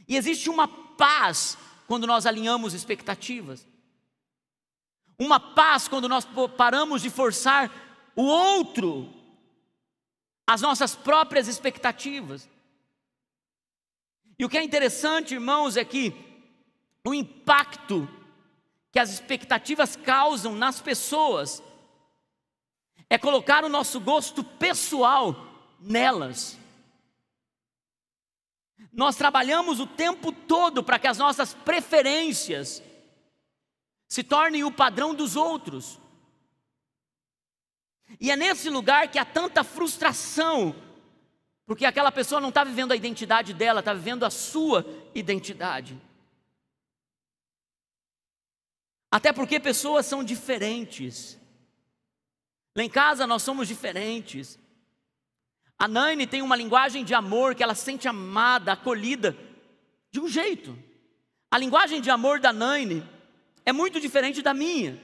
E 0.09 0.17
existe 0.17 0.49
uma 0.49 0.69
paz 0.69 1.59
quando 1.87 2.07
nós 2.07 2.27
alinhamos 2.27 2.75
expectativas. 2.75 3.67
Uma 5.19 5.39
paz 5.39 5.89
quando 5.89 6.09
nós 6.09 6.27
paramos 6.57 7.03
de 7.03 7.11
forçar 7.11 7.71
o 8.17 8.23
outro 8.23 9.13
as 10.47 10.61
nossas 10.61 10.95
próprias 10.95 11.49
expectativas. 11.49 12.49
E 14.39 14.45
o 14.45 14.49
que 14.49 14.59
é 14.59 14.63
interessante, 14.63 15.35
irmãos, 15.35 15.77
é 15.77 15.85
que 15.85 16.13
o 17.07 17.15
impacto 17.15 18.09
que 18.93 18.99
as 18.99 19.11
expectativas 19.11 19.97
causam 19.97 20.55
nas 20.55 20.81
pessoas 20.81 21.63
é 23.09 23.19
colocar 23.19 23.65
o 23.65 23.69
nosso 23.69 24.01
gosto 24.01 24.43
pessoal 24.43 25.54
nelas. 25.85 26.59
Nós 28.93 29.17
trabalhamos 29.17 29.81
o 29.81 29.87
tempo 29.87 30.33
todo 30.33 30.83
para 30.83 30.99
que 30.99 31.07
as 31.07 31.19
nossas 31.19 31.53
preferências 31.53 32.83
se 34.09 34.23
tornem 34.23 34.65
o 34.65 34.73
padrão 34.73 35.15
dos 35.15 35.37
outros. 35.37 36.01
E 38.21 38.31
é 38.31 38.37
nesse 38.37 38.71
lugar 38.71 39.09
que 39.09 39.19
há 39.19 39.25
tanta 39.25 39.65
frustração, 39.65 40.75
porque 41.67 41.85
aquela 41.85 42.13
pessoa 42.13 42.41
não 42.41 42.51
está 42.51 42.63
vivendo 42.63 42.93
a 42.93 42.97
identidade 42.97 43.53
dela, 43.53 43.81
está 43.81 43.93
vivendo 43.93 44.25
a 44.25 44.31
sua 44.31 44.85
identidade. 45.15 46.01
Até 49.11 49.33
porque 49.33 49.59
pessoas 49.59 50.07
são 50.07 50.23
diferentes. 50.23 51.39
Lá 52.77 52.83
em 52.83 52.91
casa 52.91 53.27
nós 53.27 53.43
somos 53.43 53.69
diferentes. 53.69 54.59
A 55.85 55.89
Naine 55.89 56.27
tem 56.27 56.41
uma 56.41 56.57
linguagem 56.57 57.05
de 57.05 57.13
amor 57.13 57.55
que 57.55 57.63
ela 57.63 57.75
sente 57.75 58.09
amada, 58.09 58.73
acolhida, 58.73 59.37
de 60.11 60.19
um 60.19 60.27
jeito. 60.27 60.75
A 61.51 61.59
linguagem 61.59 62.01
de 62.01 62.09
amor 62.09 62.41
da 62.41 62.55
Naine 62.55 63.07
é 63.67 63.71
muito 63.71 64.01
diferente 64.01 64.41
da 64.41 64.55
minha. 64.55 64.99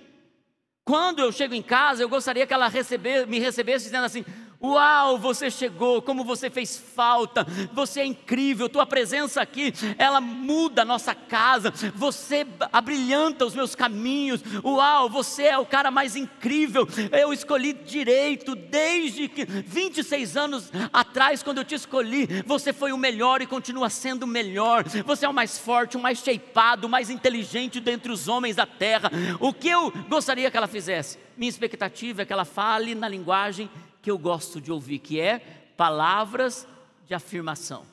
Quando 0.82 1.18
eu 1.18 1.30
chego 1.32 1.52
em 1.52 1.60
casa, 1.60 2.02
eu 2.02 2.08
gostaria 2.08 2.46
que 2.46 2.54
ela 2.54 2.66
receber, 2.66 3.26
me 3.26 3.38
recebesse 3.38 3.84
dizendo 3.84 4.06
assim: 4.06 4.24
Uau, 4.62 5.16
você 5.16 5.50
chegou, 5.50 6.02
como 6.02 6.22
você 6.22 6.50
fez 6.50 6.76
falta, 6.76 7.46
você 7.72 8.00
é 8.00 8.04
incrível, 8.04 8.68
tua 8.68 8.84
presença 8.84 9.40
aqui, 9.40 9.72
ela 9.96 10.20
muda 10.20 10.82
a 10.82 10.84
nossa 10.84 11.14
casa, 11.14 11.72
você 11.94 12.46
abrilhanta 12.70 13.46
os 13.46 13.54
meus 13.54 13.74
caminhos. 13.74 14.42
Uau, 14.62 15.08
você 15.08 15.44
é 15.44 15.58
o 15.58 15.64
cara 15.64 15.90
mais 15.90 16.14
incrível. 16.14 16.86
Eu 17.10 17.32
escolhi 17.32 17.72
direito 17.72 18.54
desde 18.54 19.28
que 19.28 19.46
26 19.46 20.36
anos 20.36 20.70
atrás, 20.92 21.42
quando 21.42 21.58
eu 21.58 21.64
te 21.64 21.74
escolhi, 21.74 22.28
você 22.44 22.70
foi 22.70 22.92
o 22.92 22.98
melhor 22.98 23.40
e 23.40 23.46
continua 23.46 23.88
sendo 23.88 24.24
o 24.24 24.26
melhor. 24.26 24.84
Você 25.06 25.24
é 25.24 25.28
o 25.28 25.34
mais 25.34 25.58
forte, 25.58 25.96
o 25.96 26.00
mais 26.00 26.18
shapeado, 26.18 26.86
o 26.86 26.90
mais 26.90 27.08
inteligente 27.08 27.80
dentre 27.80 28.12
os 28.12 28.28
homens 28.28 28.56
da 28.56 28.66
terra. 28.66 29.10
O 29.40 29.54
que 29.54 29.68
eu 29.68 29.90
gostaria 30.06 30.50
que 30.50 30.56
ela 30.56 30.68
fizesse? 30.68 31.18
Minha 31.34 31.48
expectativa 31.48 32.20
é 32.20 32.24
que 32.26 32.32
ela 32.32 32.44
fale 32.44 32.94
na 32.94 33.08
linguagem 33.08 33.70
que 34.02 34.10
eu 34.10 34.18
gosto 34.18 34.60
de 34.60 34.72
ouvir, 34.72 34.98
que 34.98 35.20
é 35.20 35.38
palavras 35.76 36.66
de 37.06 37.14
afirmação. 37.14 37.86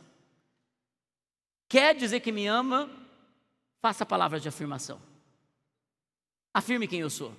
Quer 1.70 1.96
dizer 1.96 2.20
que 2.22 2.32
me 2.32 2.48
ama? 2.48 2.89
Faça 3.82 4.06
palavras 4.06 4.41
de 4.41 4.48
afirmação. 4.48 5.02
Afirme 6.54 6.88
quem 6.88 7.02
eu 7.02 7.10
sou. 7.10 7.34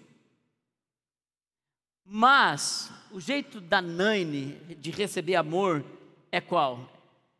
Mas 2.04 2.90
o 3.10 3.20
jeito 3.20 3.60
da 3.60 3.82
Naine 3.82 4.54
de 4.76 4.90
receber 4.90 5.34
amor 5.34 5.84
é 6.32 6.40
qual? 6.40 6.90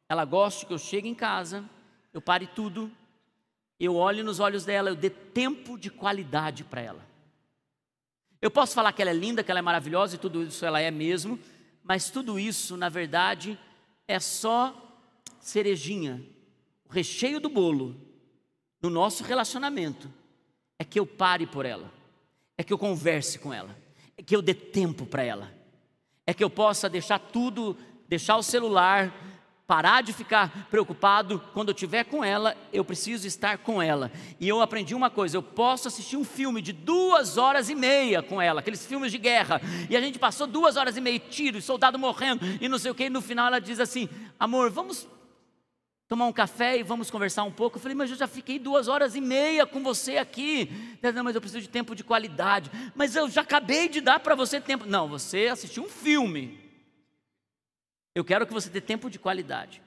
Ela 0.09 0.25
gosta 0.25 0.67
que 0.67 0.73
eu 0.73 0.79
chegue 0.79 1.09
em 1.09 1.14
casa, 1.14 1.64
eu 2.12 2.21
pare 2.21 2.47
tudo, 2.47 2.91
eu 3.79 3.97
olhe 3.97 4.23
nos 4.23 4.41
olhos 4.41 4.64
dela, 4.64 4.91
eu 4.91 4.97
dê 4.97 5.09
tempo 5.09 5.79
de 5.79 5.91
qualidade 5.91 6.64
para 6.64 6.81
ela. 6.81 7.07
Eu 8.40 8.51
posso 8.51 8.74
falar 8.74 8.92
que 8.92 9.03
ela 9.03 9.11
é 9.11 9.14
linda, 9.14 9.42
que 9.42 9.51
ela 9.51 9.59
é 9.59 9.62
maravilhosa 9.62 10.14
e 10.14 10.18
tudo 10.18 10.42
isso 10.42 10.64
ela 10.64 10.81
é 10.81 10.90
mesmo, 10.90 11.38
mas 11.83 12.11
tudo 12.11 12.38
isso, 12.38 12.77
na 12.77 12.88
verdade, 12.88 13.59
é 14.07 14.20
só 14.20 15.01
cerejinha. 15.40 16.22
O 16.88 16.92
recheio 16.92 17.40
do 17.40 17.48
bolo 17.48 17.96
no 18.81 18.88
nosso 18.88 19.24
relacionamento 19.24 20.12
é 20.79 20.85
que 20.85 21.01
eu 21.01 21.07
pare 21.07 21.46
por 21.46 21.66
ela, 21.66 21.92
é 22.57 22.62
que 22.62 22.72
eu 22.72 22.79
converse 22.79 23.38
com 23.38 23.53
ela, 23.53 23.77
é 24.16 24.22
que 24.22 24.37
eu 24.37 24.40
dê 24.40 24.55
tempo 24.55 25.05
para 25.05 25.24
ela, 25.24 25.53
é 26.24 26.33
que 26.33 26.44
eu 26.44 26.48
possa 26.51 26.88
deixar 26.88 27.18
tudo, 27.18 27.77
deixar 28.09 28.37
o 28.37 28.42
celular, 28.42 29.12
parar 29.68 30.02
de 30.02 30.14
ficar 30.14 30.66
preocupado. 30.70 31.40
Quando 31.52 31.68
eu 31.68 31.74
estiver 31.74 32.04
com 32.04 32.24
ela, 32.24 32.57
eu 32.72 32.83
preciso 32.83 33.26
estar 33.26 33.59
com 33.59 33.83
ela. 33.83 34.11
E 34.40 34.48
eu 34.48 34.62
aprendi 34.62 34.94
uma 34.94 35.11
coisa: 35.11 35.37
eu 35.37 35.42
posso 35.42 35.87
assistir 35.87 36.16
um 36.16 36.24
filme 36.24 36.62
de 36.62 36.72
duas 36.72 37.37
horas 37.37 37.68
e 37.68 37.74
meia 37.74 38.22
com 38.22 38.40
ela, 38.40 38.61
aqueles 38.61 38.85
filmes 38.85 39.12
de 39.12 39.18
guerra. 39.18 39.61
E 39.90 39.96
a 39.96 40.00
gente 40.00 40.18
passou 40.18 40.46
duas 40.46 40.76
horas 40.78 40.96
e 40.96 41.00
meia, 41.02 41.18
tiro, 41.18 41.61
soldado 41.61 41.98
morrendo 41.98 42.40
e 42.61 42.68
não 42.68 42.78
sei 42.78 42.90
o 42.90 42.94
que. 42.94 43.04
E 43.04 43.11
no 43.11 43.20
final 43.20 43.46
ela 43.46 43.61
diz 43.61 43.78
assim: 43.78 44.09
amor, 44.40 44.70
vamos 44.70 45.07
tomar 46.09 46.24
um 46.24 46.33
café 46.33 46.78
e 46.78 46.83
vamos 46.83 47.11
conversar 47.11 47.44
um 47.44 47.52
pouco. 47.52 47.76
Eu 47.76 47.83
falei, 47.83 47.94
mas 47.94 48.11
eu 48.11 48.16
já 48.16 48.26
fiquei 48.26 48.59
duas 48.59 48.88
horas 48.88 49.14
e 49.14 49.20
meia 49.20 49.66
com 49.66 49.83
você 49.83 50.16
aqui. 50.16 50.98
Não, 51.14 51.22
mas 51.22 51.35
eu 51.35 51.42
preciso 51.42 51.61
de 51.61 51.68
tempo 51.68 51.94
de 51.94 52.02
qualidade. 52.02 52.70
Mas 52.94 53.14
eu 53.14 53.28
já 53.28 53.42
acabei 53.42 53.87
de 53.90 54.00
dar 54.00 54.18
para 54.18 54.35
você 54.35 54.59
tempo. 54.62 54.87
Não, 54.87 55.07
você 55.07 55.48
assistiu 55.48 55.83
um 55.83 55.88
filme. 55.90 56.67
Eu 58.14 58.25
quero 58.25 58.47
que 58.47 58.53
você 58.53 58.71
tenha 58.71 58.83
tempo 58.83 59.11
de 59.11 59.18
qualidade. 59.18 59.83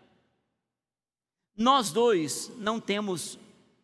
Nós 1.55 1.91
dois 1.91 2.51
não 2.57 2.79
temos 2.79 3.37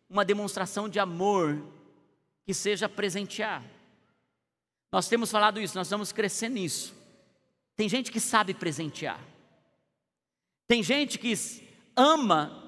uma 0.10 0.23
demonstração 0.23 0.88
de 0.88 1.00
amor 1.00 1.62
que 2.45 2.54
seja 2.54 2.88
presentear. 2.88 3.63
Nós 4.91 5.08
temos 5.08 5.30
falado 5.30 5.60
isso, 5.60 5.78
nós 5.78 5.89
vamos 5.89 6.12
crescer 6.12 6.50
nisso. 6.50 6.95
Tem 7.76 7.89
gente 7.89 8.12
que 8.12 8.19
sabe 8.19 8.54
presentear. 8.54 9.19
Tem 10.67 10.82
gente 10.82 11.19
que 11.19 11.34
ama 11.95 12.63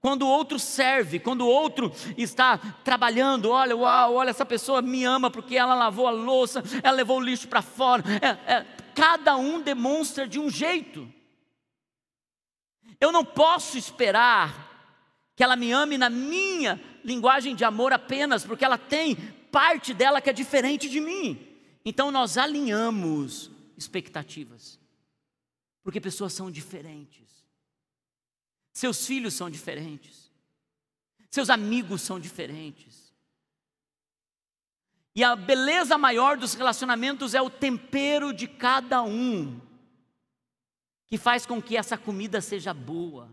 quando 0.00 0.22
o 0.22 0.28
outro 0.28 0.58
serve, 0.58 1.18
quando 1.18 1.42
o 1.42 1.48
outro 1.48 1.92
está 2.16 2.56
trabalhando, 2.58 3.50
olha, 3.50 3.76
uau, 3.76 4.14
olha, 4.14 4.30
essa 4.30 4.46
pessoa 4.46 4.80
me 4.80 5.04
ama 5.04 5.30
porque 5.30 5.56
ela 5.56 5.74
lavou 5.74 6.06
a 6.06 6.10
louça, 6.10 6.62
ela 6.82 6.96
levou 6.96 7.18
o 7.18 7.22
lixo 7.22 7.46
para 7.46 7.60
fora. 7.60 8.02
É, 8.20 8.54
é, 8.54 8.66
cada 9.00 9.34
um 9.38 9.62
demonstra 9.62 10.28
de 10.28 10.38
um 10.38 10.50
jeito. 10.50 11.10
Eu 13.00 13.10
não 13.10 13.24
posso 13.24 13.78
esperar 13.78 14.68
que 15.34 15.42
ela 15.42 15.56
me 15.56 15.72
ame 15.72 15.96
na 15.96 16.10
minha 16.10 16.78
linguagem 17.02 17.56
de 17.56 17.64
amor 17.64 17.94
apenas, 17.94 18.44
porque 18.44 18.62
ela 18.62 18.76
tem 18.76 19.16
parte 19.50 19.94
dela 19.94 20.20
que 20.20 20.28
é 20.28 20.34
diferente 20.34 20.86
de 20.86 21.00
mim. 21.00 21.48
Então 21.82 22.10
nós 22.10 22.36
alinhamos 22.36 23.50
expectativas, 23.74 24.78
porque 25.82 25.98
pessoas 25.98 26.34
são 26.34 26.50
diferentes, 26.50 27.46
seus 28.70 29.06
filhos 29.06 29.32
são 29.32 29.48
diferentes, 29.48 30.30
seus 31.30 31.48
amigos 31.48 32.02
são 32.02 32.20
diferentes, 32.20 32.99
E 35.14 35.24
a 35.24 35.34
beleza 35.34 35.98
maior 35.98 36.36
dos 36.36 36.54
relacionamentos 36.54 37.34
é 37.34 37.42
o 37.42 37.50
tempero 37.50 38.32
de 38.32 38.46
cada 38.46 39.02
um, 39.02 39.60
que 41.06 41.18
faz 41.18 41.44
com 41.44 41.60
que 41.60 41.76
essa 41.76 41.98
comida 41.98 42.40
seja 42.40 42.72
boa. 42.72 43.28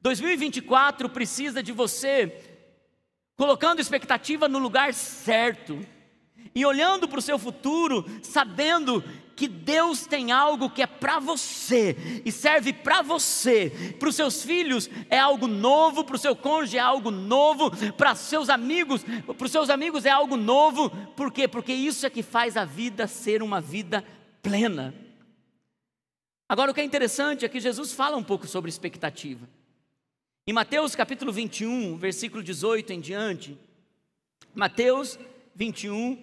2024 0.00 1.08
precisa 1.08 1.62
de 1.62 1.72
você 1.72 2.52
colocando 3.36 3.80
expectativa 3.80 4.48
no 4.48 4.58
lugar 4.58 4.94
certo 4.94 5.78
e 6.54 6.64
olhando 6.64 7.08
para 7.08 7.18
o 7.18 7.22
seu 7.22 7.38
futuro, 7.38 8.04
sabendo 8.22 9.02
que 9.34 9.48
Deus 9.48 10.06
tem 10.06 10.30
algo 10.30 10.70
que 10.70 10.82
é 10.82 10.86
para 10.86 11.18
você 11.18 11.96
e 12.24 12.30
serve 12.30 12.72
para 12.72 13.02
você, 13.02 13.96
para 13.98 14.08
os 14.08 14.14
seus 14.14 14.42
filhos 14.42 14.88
é 15.08 15.18
algo 15.18 15.46
novo, 15.46 16.04
para 16.04 16.16
o 16.16 16.18
seu 16.18 16.36
cônjuge 16.36 16.76
é 16.76 16.80
algo 16.80 17.10
novo, 17.10 17.70
para 17.94 18.14
seus 18.14 18.48
amigos, 18.48 19.02
para 19.36 19.44
os 19.44 19.52
seus 19.52 19.70
amigos 19.70 20.04
é 20.04 20.10
algo 20.10 20.36
novo, 20.36 20.90
por 21.16 21.32
quê? 21.32 21.48
Porque 21.48 21.72
isso 21.72 22.06
é 22.06 22.10
que 22.10 22.22
faz 22.22 22.56
a 22.56 22.64
vida 22.64 23.06
ser 23.06 23.42
uma 23.42 23.60
vida 23.60 24.04
plena. 24.42 24.94
Agora 26.48 26.70
o 26.70 26.74
que 26.74 26.80
é 26.80 26.84
interessante 26.84 27.44
é 27.44 27.48
que 27.48 27.60
Jesus 27.60 27.92
fala 27.92 28.16
um 28.16 28.24
pouco 28.24 28.46
sobre 28.46 28.68
expectativa. 28.68 29.48
Em 30.46 30.52
Mateus 30.52 30.94
capítulo 30.94 31.32
21, 31.32 31.96
versículo 31.96 32.42
18 32.42 32.92
em 32.92 33.00
diante, 33.00 33.58
Mateus 34.54 35.18
21, 35.54 36.22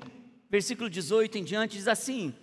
versículo 0.49 0.89
18 0.89 1.37
em 1.37 1.43
diante, 1.43 1.77
diz 1.77 1.87
assim: 1.87 2.33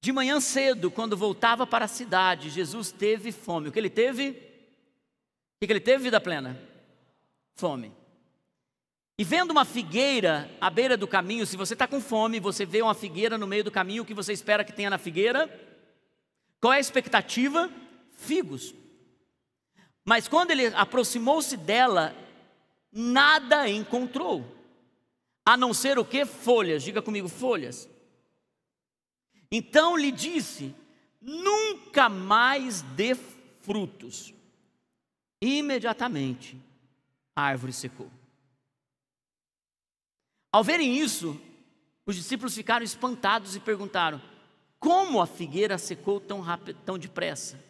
De 0.00 0.12
manhã 0.12 0.40
cedo, 0.40 0.90
quando 0.90 1.16
voltava 1.16 1.66
para 1.66 1.84
a 1.84 1.88
cidade, 1.88 2.48
Jesus 2.48 2.90
teve 2.90 3.32
fome. 3.32 3.68
O 3.68 3.72
que 3.72 3.78
ele 3.78 3.90
teve? 3.90 4.30
O 4.30 5.66
que 5.66 5.70
ele 5.70 5.80
teve, 5.80 6.04
vida 6.04 6.20
plena? 6.20 6.58
Fome. 7.54 7.92
E 9.18 9.24
vendo 9.24 9.50
uma 9.50 9.66
figueira 9.66 10.50
à 10.58 10.70
beira 10.70 10.96
do 10.96 11.06
caminho, 11.06 11.44
se 11.44 11.54
você 11.54 11.74
está 11.74 11.86
com 11.86 12.00
fome, 12.00 12.40
você 12.40 12.64
vê 12.64 12.80
uma 12.80 12.94
figueira 12.94 13.36
no 13.36 13.46
meio 13.46 13.62
do 13.62 13.70
caminho, 13.70 14.02
o 14.02 14.06
que 14.06 14.14
você 14.14 14.32
espera 14.32 14.64
que 14.64 14.72
tenha 14.72 14.88
na 14.88 14.96
figueira? 14.96 15.50
Qual 16.58 16.72
é 16.72 16.76
a 16.76 16.80
expectativa? 16.80 17.70
Figos. 18.16 18.74
Mas 20.06 20.26
quando 20.26 20.52
ele 20.52 20.68
aproximou-se 20.68 21.54
dela, 21.58 22.16
nada 22.90 23.68
encontrou, 23.68 24.42
a 25.44 25.54
não 25.54 25.74
ser 25.74 25.98
o 25.98 26.04
que? 26.04 26.24
Folhas, 26.24 26.82
diga 26.82 27.02
comigo, 27.02 27.28
folhas. 27.28 27.86
Então 29.50 29.96
lhe 29.96 30.12
disse: 30.12 30.74
nunca 31.20 32.08
mais 32.08 32.82
dê 32.82 33.14
frutos. 33.60 34.32
Imediatamente 35.40 36.56
a 37.34 37.42
árvore 37.42 37.72
secou. 37.72 38.10
Ao 40.52 40.64
verem 40.64 40.96
isso, 40.96 41.40
os 42.04 42.16
discípulos 42.16 42.54
ficaram 42.54 42.84
espantados 42.84 43.54
e 43.54 43.60
perguntaram: 43.60 44.20
Como 44.78 45.20
a 45.20 45.26
figueira 45.26 45.78
secou 45.78 46.20
tão 46.20 46.40
rápido, 46.40 46.78
tão 46.84 46.98
depressa? 46.98 47.62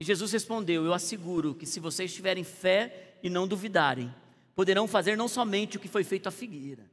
E 0.00 0.04
Jesus 0.04 0.32
respondeu: 0.32 0.84
Eu 0.84 0.92
asseguro 0.92 1.54
que 1.54 1.66
se 1.66 1.80
vocês 1.80 2.14
tiverem 2.14 2.44
fé 2.44 3.18
e 3.22 3.30
não 3.30 3.48
duvidarem, 3.48 4.14
poderão 4.54 4.86
fazer 4.86 5.16
não 5.16 5.28
somente 5.28 5.76
o 5.76 5.80
que 5.80 5.88
foi 5.88 6.04
feito 6.04 6.28
à 6.28 6.30
figueira, 6.30 6.88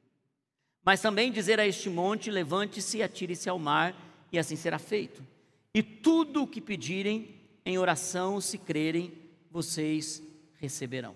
mas 0.85 1.01
também 1.01 1.31
dizer 1.31 1.59
a 1.59 1.67
este 1.67 1.89
monte: 1.89 2.29
Levante-se 2.29 2.97
e 2.97 3.03
atire-se 3.03 3.49
ao 3.49 3.57
mar, 3.57 3.95
e 4.31 4.37
assim 4.37 4.55
será 4.55 4.77
feito. 4.77 5.25
E 5.73 5.81
tudo 5.81 6.43
o 6.43 6.47
que 6.47 6.61
pedirem 6.61 7.35
em 7.65 7.77
oração, 7.77 8.41
se 8.41 8.57
crerem, 8.57 9.13
vocês 9.49 10.21
receberão. 10.59 11.15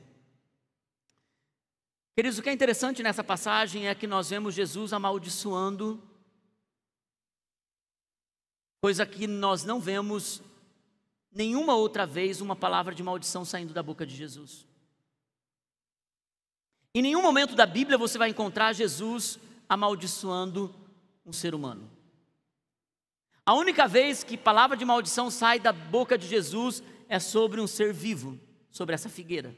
Queridos, 2.16 2.40
o 2.40 2.42
que 2.42 2.50
é 2.50 2.54
interessante 2.54 3.04
nessa 3.04 3.24
passagem 3.24 3.88
é 3.88 3.94
que 3.94 4.08
nós 4.08 4.30
vemos 4.30 4.56
Jesus 4.56 4.92
amaldiçoando, 4.94 6.02
coisa 8.82 9.06
que 9.06 9.28
nós 9.28 9.64
não 9.64 9.80
vemos 9.80 10.42
nenhuma 11.32 11.76
outra 11.76 12.08
vez 12.08 12.42
uma 12.42 12.56
palavra 12.56 12.96
de 12.96 13.04
maldição 13.04 13.46
saindo 13.46 13.74
da 13.74 13.84
boca 13.84 14.06
de 14.06 14.16
Jesus. 14.16 14.66
Em 16.96 17.02
nenhum 17.04 17.22
momento 17.22 17.56
da 17.56 17.68
Bíblia 17.68 17.98
você 17.98 18.18
vai 18.18 18.30
encontrar 18.30 18.74
Jesus 18.74 19.40
amaldiçoando 19.70 20.74
um 21.26 21.34
ser 21.34 21.54
humano. 21.54 21.92
A 23.46 23.54
única 23.54 23.88
vez 23.88 24.24
que 24.24 24.38
palavra 24.38 24.76
de 24.76 24.84
maldição 24.84 25.32
sai 25.32 25.60
da 25.60 25.72
boca 25.72 26.18
de 26.18 26.28
Jesus 26.28 26.84
é 27.08 27.20
sobre 27.20 27.62
um 27.62 27.68
ser 27.68 27.94
vivo, 27.94 28.40
sobre 28.70 28.94
essa 28.94 29.08
figueira. 29.10 29.56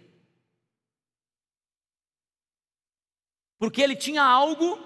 Porque 3.58 3.82
ele 3.82 3.96
tinha 3.96 4.24
algo 4.24 4.78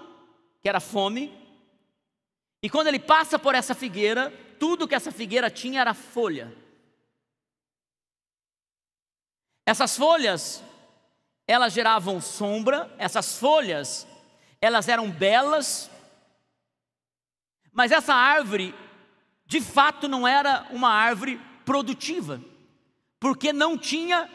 que 0.60 0.68
era 0.68 0.80
fome, 0.80 1.32
e 2.62 2.70
quando 2.70 2.86
ele 2.86 2.98
passa 2.98 3.38
por 3.38 3.54
essa 3.54 3.74
figueira, 3.74 4.30
tudo 4.58 4.88
que 4.88 4.94
essa 4.94 5.12
figueira 5.12 5.50
tinha 5.50 5.82
era 5.82 5.92
folha. 5.92 6.50
Essas 9.66 9.96
folhas, 9.96 10.64
elas 11.46 11.74
geravam 11.74 12.22
sombra, 12.22 12.90
essas 12.98 13.38
folhas, 13.38 14.06
elas 14.64 14.88
eram 14.88 15.10
belas, 15.10 15.90
mas 17.70 17.92
essa 17.92 18.14
árvore, 18.14 18.74
de 19.44 19.60
fato, 19.60 20.08
não 20.08 20.26
era 20.26 20.66
uma 20.70 20.88
árvore 20.88 21.38
produtiva, 21.64 22.42
porque 23.20 23.52
não 23.52 23.76
tinha 23.76 24.30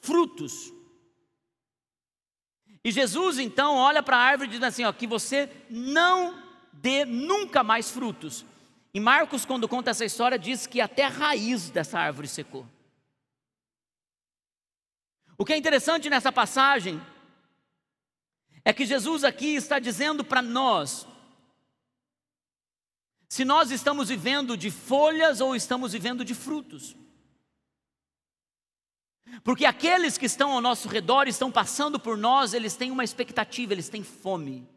frutos. 0.00 0.72
E 2.84 2.92
Jesus 2.92 3.38
então 3.38 3.74
olha 3.76 4.02
para 4.02 4.16
a 4.16 4.20
árvore 4.20 4.48
e 4.48 4.52
diz 4.52 4.62
assim: 4.62 4.84
ó, 4.84 4.92
que 4.92 5.06
você 5.06 5.50
não 5.70 6.42
dê 6.72 7.04
nunca 7.04 7.64
mais 7.64 7.90
frutos. 7.90 8.44
E 8.92 9.00
Marcos, 9.00 9.44
quando 9.44 9.68
conta 9.68 9.90
essa 9.90 10.04
história, 10.04 10.38
diz 10.38 10.66
que 10.66 10.80
até 10.80 11.04
a 11.04 11.08
raiz 11.08 11.70
dessa 11.70 11.98
árvore 11.98 12.28
secou. 12.28 12.66
O 15.38 15.44
que 15.44 15.52
é 15.52 15.56
interessante 15.56 16.08
nessa 16.08 16.32
passagem 16.32 17.00
é 18.66 18.72
que 18.72 18.84
Jesus 18.84 19.22
aqui 19.22 19.54
está 19.54 19.78
dizendo 19.78 20.24
para 20.24 20.42
nós 20.42 21.06
se 23.28 23.44
nós 23.44 23.70
estamos 23.70 24.08
vivendo 24.08 24.56
de 24.56 24.72
folhas 24.72 25.40
ou 25.40 25.54
estamos 25.54 25.92
vivendo 25.92 26.24
de 26.24 26.34
frutos. 26.34 26.96
Porque 29.44 29.64
aqueles 29.64 30.18
que 30.18 30.26
estão 30.26 30.50
ao 30.50 30.60
nosso 30.60 30.88
redor, 30.88 31.28
estão 31.28 31.50
passando 31.50 32.00
por 32.00 32.16
nós, 32.16 32.54
eles 32.54 32.74
têm 32.74 32.90
uma 32.90 33.04
expectativa, 33.04 33.72
eles 33.72 33.88
têm 33.88 34.02
fome. 34.02 34.68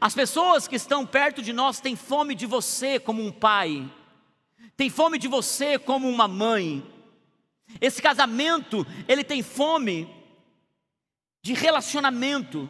As 0.00 0.14
pessoas 0.14 0.68
que 0.68 0.76
estão 0.76 1.04
perto 1.04 1.42
de 1.42 1.52
nós 1.52 1.80
têm 1.80 1.96
fome 1.96 2.36
de 2.36 2.46
você 2.46 3.00
como 3.00 3.24
um 3.24 3.32
pai, 3.32 3.92
têm 4.76 4.88
fome 4.88 5.18
de 5.18 5.26
você 5.26 5.80
como 5.80 6.08
uma 6.08 6.28
mãe, 6.28 6.88
esse 7.80 8.00
casamento, 8.00 8.86
ele 9.08 9.24
tem 9.24 9.42
fome 9.42 10.15
de 11.46 11.54
relacionamento. 11.54 12.68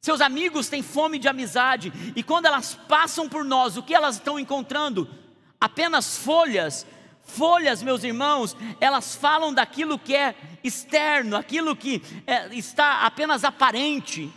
Seus 0.00 0.20
amigos 0.20 0.68
têm 0.68 0.82
fome 0.82 1.16
de 1.16 1.28
amizade, 1.28 1.92
e 2.16 2.22
quando 2.22 2.46
elas 2.46 2.74
passam 2.88 3.28
por 3.28 3.44
nós, 3.44 3.76
o 3.76 3.82
que 3.82 3.94
elas 3.94 4.16
estão 4.16 4.38
encontrando? 4.38 5.08
Apenas 5.60 6.18
folhas. 6.18 6.84
Folhas, 7.22 7.82
meus 7.82 8.04
irmãos, 8.04 8.54
elas 8.80 9.14
falam 9.14 9.54
daquilo 9.54 9.98
que 9.98 10.14
é 10.14 10.34
externo, 10.62 11.36
aquilo 11.36 11.74
que 11.74 12.02
é, 12.26 12.54
está 12.54 13.06
apenas 13.06 13.44
aparente. 13.44 14.30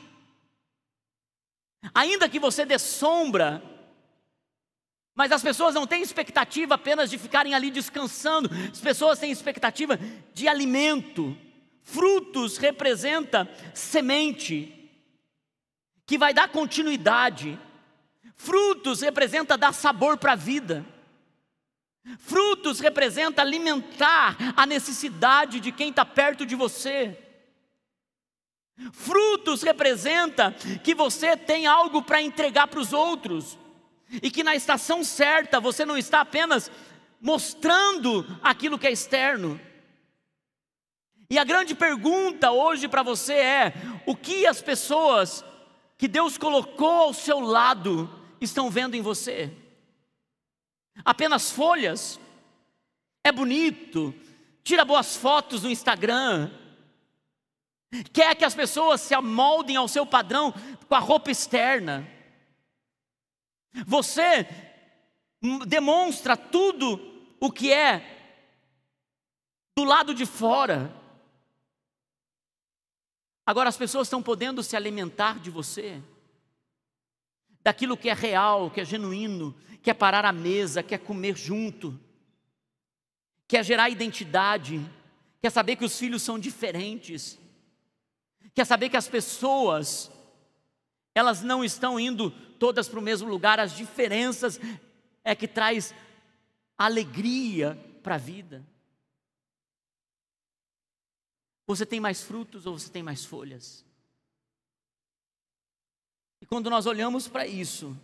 Ainda 1.93 2.30
que 2.30 2.39
você 2.39 2.63
dê 2.63 2.80
sombra, 2.80 3.62
mas 5.15 5.32
as 5.32 5.41
pessoas 5.41 5.74
não 5.76 5.86
têm 5.86 6.02
expectativa 6.02 6.76
apenas 6.76 7.10
de 7.10 7.17
ficarem 7.17 7.54
ali 7.54 7.72
descansando, 7.72 8.50
as 8.72 8.80
pessoas 8.80 9.20
têm 9.20 9.32
expectativa 9.32 10.00
de 10.34 10.48
alimento. 10.48 11.36
Frutos 11.90 12.58
representa 12.58 13.50
semente 13.73 14.92
que 16.06 16.17
vai 16.17 16.33
dar 16.33 16.50
continuidade. 16.50 17.58
Frutos 18.35 19.00
representa 19.00 19.58
dar 19.58 19.73
sabor 19.73 20.17
para 20.17 20.33
a 20.33 20.35
vida. 20.35 20.85
Frutos 22.19 22.81
representa 22.81 23.42
alimentar 23.42 24.35
a 24.58 24.65
necessidade 24.65 25.62
de 25.62 25.71
quem 25.71 25.90
está 25.90 26.04
perto 26.04 26.46
de 26.46 26.56
você. 26.56 27.17
Frutos 28.92 29.62
representa 29.62 30.52
que 30.83 30.94
você 30.94 31.38
tem 31.38 31.67
algo 31.67 32.04
para 32.04 32.21
entregar 32.21 32.67
para 32.67 32.81
os 32.81 32.92
outros 32.92 33.58
e 34.21 34.29
que 34.29 34.44
na 34.44 34.58
estação 34.58 35.06
certa 35.06 35.58
você 35.58 35.85
não 35.85 35.98
está 35.98 36.19
apenas 36.19 36.69
mostrando 37.21 38.25
aquilo 38.44 38.77
que 38.77 38.88
é 38.88 38.92
externo. 38.92 39.58
E 41.30 41.38
a 41.38 41.44
grande 41.44 41.75
pergunta 41.75 42.52
hoje 42.52 42.88
para 42.88 43.04
você 43.04 43.34
é: 43.34 43.73
o 44.06 44.15
que 44.15 44.46
as 44.46 44.62
pessoas 44.62 45.44
que 45.98 46.08
Deus 46.08 46.38
colocou 46.38 46.88
ao 46.88 47.13
seu 47.13 47.40
lado 47.40 48.10
estão 48.40 48.69
vendo 48.69 48.96
em 48.96 49.02
você? 49.02 49.52
Apenas 51.04 51.52
folhas? 51.52 52.19
É 53.23 53.32
bonito, 53.32 54.15
tira 54.63 54.86
boas 54.86 55.17
fotos 55.17 55.63
no 55.63 55.69
Instagram, 55.69 56.50
quer 58.13 58.36
que 58.36 58.46
as 58.46 58.56
pessoas 58.56 59.02
se 59.02 59.13
amoldem 59.13 59.75
ao 59.75 59.88
seu 59.90 60.06
padrão 60.06 60.54
com 60.88 60.96
a 60.96 61.00
roupa 61.00 61.30
externa. 61.30 62.08
Você 63.86 64.48
demonstra 65.67 66.38
tudo 66.38 67.00
o 67.38 67.52
que 67.52 67.71
é 67.71 68.17
do 69.78 69.84
lado 69.84 70.13
de 70.13 70.25
fora. 70.25 70.96
Agora 73.48 73.69
as 73.69 73.77
pessoas 73.77 74.08
estão 74.08 74.21
podendo 74.21 74.62
se 74.62 74.75
alimentar 74.75 75.39
de 75.39 75.50
você, 75.50 76.04
daquilo 77.63 77.95
que 77.95 78.10
é 78.10 78.13
real, 78.13 78.69
que 78.69 78.81
é 78.81 78.83
genuíno, 78.83 79.56
quer 79.81 79.93
parar 79.93 80.25
à 80.25 80.33
mesa, 80.33 80.83
quer 80.83 80.98
comer 80.98 81.37
junto, 81.37 81.98
quer 83.48 83.63
gerar 83.63 83.89
identidade, 83.89 84.85
quer 85.41 85.50
saber 85.50 85.77
que 85.77 85.85
os 85.85 85.98
filhos 85.98 86.23
são 86.23 86.37
diferentes, 86.37 87.39
quer 88.54 88.65
saber 88.65 88.89
que 88.89 88.98
as 88.98 89.08
pessoas, 89.08 90.12
elas 91.15 91.41
não 91.41 91.63
estão 91.63 91.98
indo 91.98 92.29
todas 92.60 92.89
para 92.89 93.00
o 93.00 93.02
mesmo 93.02 93.29
lugar, 93.29 93.62
as 93.62 93.71
diferenças 93.71 94.60
é 95.23 95.33
que 95.33 95.48
traz 95.48 95.95
alegria 96.77 97.79
para 98.04 98.15
a 98.15 98.17
vida. 98.17 98.62
Você 101.68 101.86
tem 101.86 102.00
mais 102.00 102.24
frutos 102.24 102.65
ou 102.65 102.80
você 102.80 102.90
tem 102.90 103.04
mais 103.04 103.26
folhas? 103.26 103.86
E 106.42 106.46
quando 106.46 106.70
nós 106.70 106.86
olhamos 106.86 107.28
para 107.28 107.46
isso, 107.46 107.96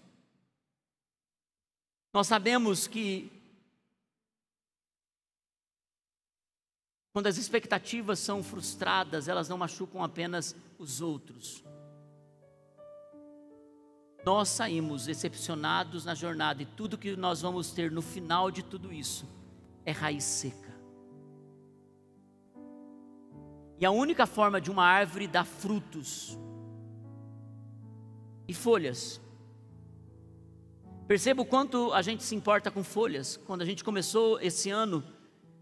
nós 2.11 2.27
sabemos 2.27 2.87
que 2.87 3.31
quando 7.13 7.27
as 7.27 7.37
expectativas 7.37 8.19
são 8.19 8.43
frustradas, 8.43 9.29
elas 9.29 9.47
não 9.47 9.57
machucam 9.57 10.03
apenas 10.03 10.55
os 10.77 10.99
outros. 10.99 11.63
Nós 14.25 14.49
saímos 14.49 15.05
decepcionados 15.05 16.05
na 16.05 16.15
jornada 16.15 16.63
e 16.63 16.65
tudo 16.65 16.97
que 16.97 17.15
nós 17.15 17.41
vamos 17.41 17.71
ter 17.71 17.91
no 17.91 18.01
final 18.01 18.51
de 18.51 18.63
tudo 18.63 18.91
isso 18.91 19.25
é 19.85 19.91
raiz 19.91 20.23
seca. 20.23 20.62
E 23.79 23.85
a 23.85 23.91
única 23.91 24.25
forma 24.25 24.61
de 24.61 24.71
uma 24.71 24.85
árvore 24.85 25.27
dar 25.27 25.45
frutos 25.45 26.37
e 28.47 28.53
folhas 28.53 29.21
Perceba 31.07 31.41
o 31.41 31.45
quanto 31.45 31.91
a 31.93 32.01
gente 32.01 32.23
se 32.23 32.33
importa 32.33 32.71
com 32.71 32.83
folhas. 32.83 33.37
Quando 33.45 33.61
a 33.61 33.65
gente 33.65 33.83
começou 33.83 34.39
esse 34.39 34.69
ano, 34.69 35.03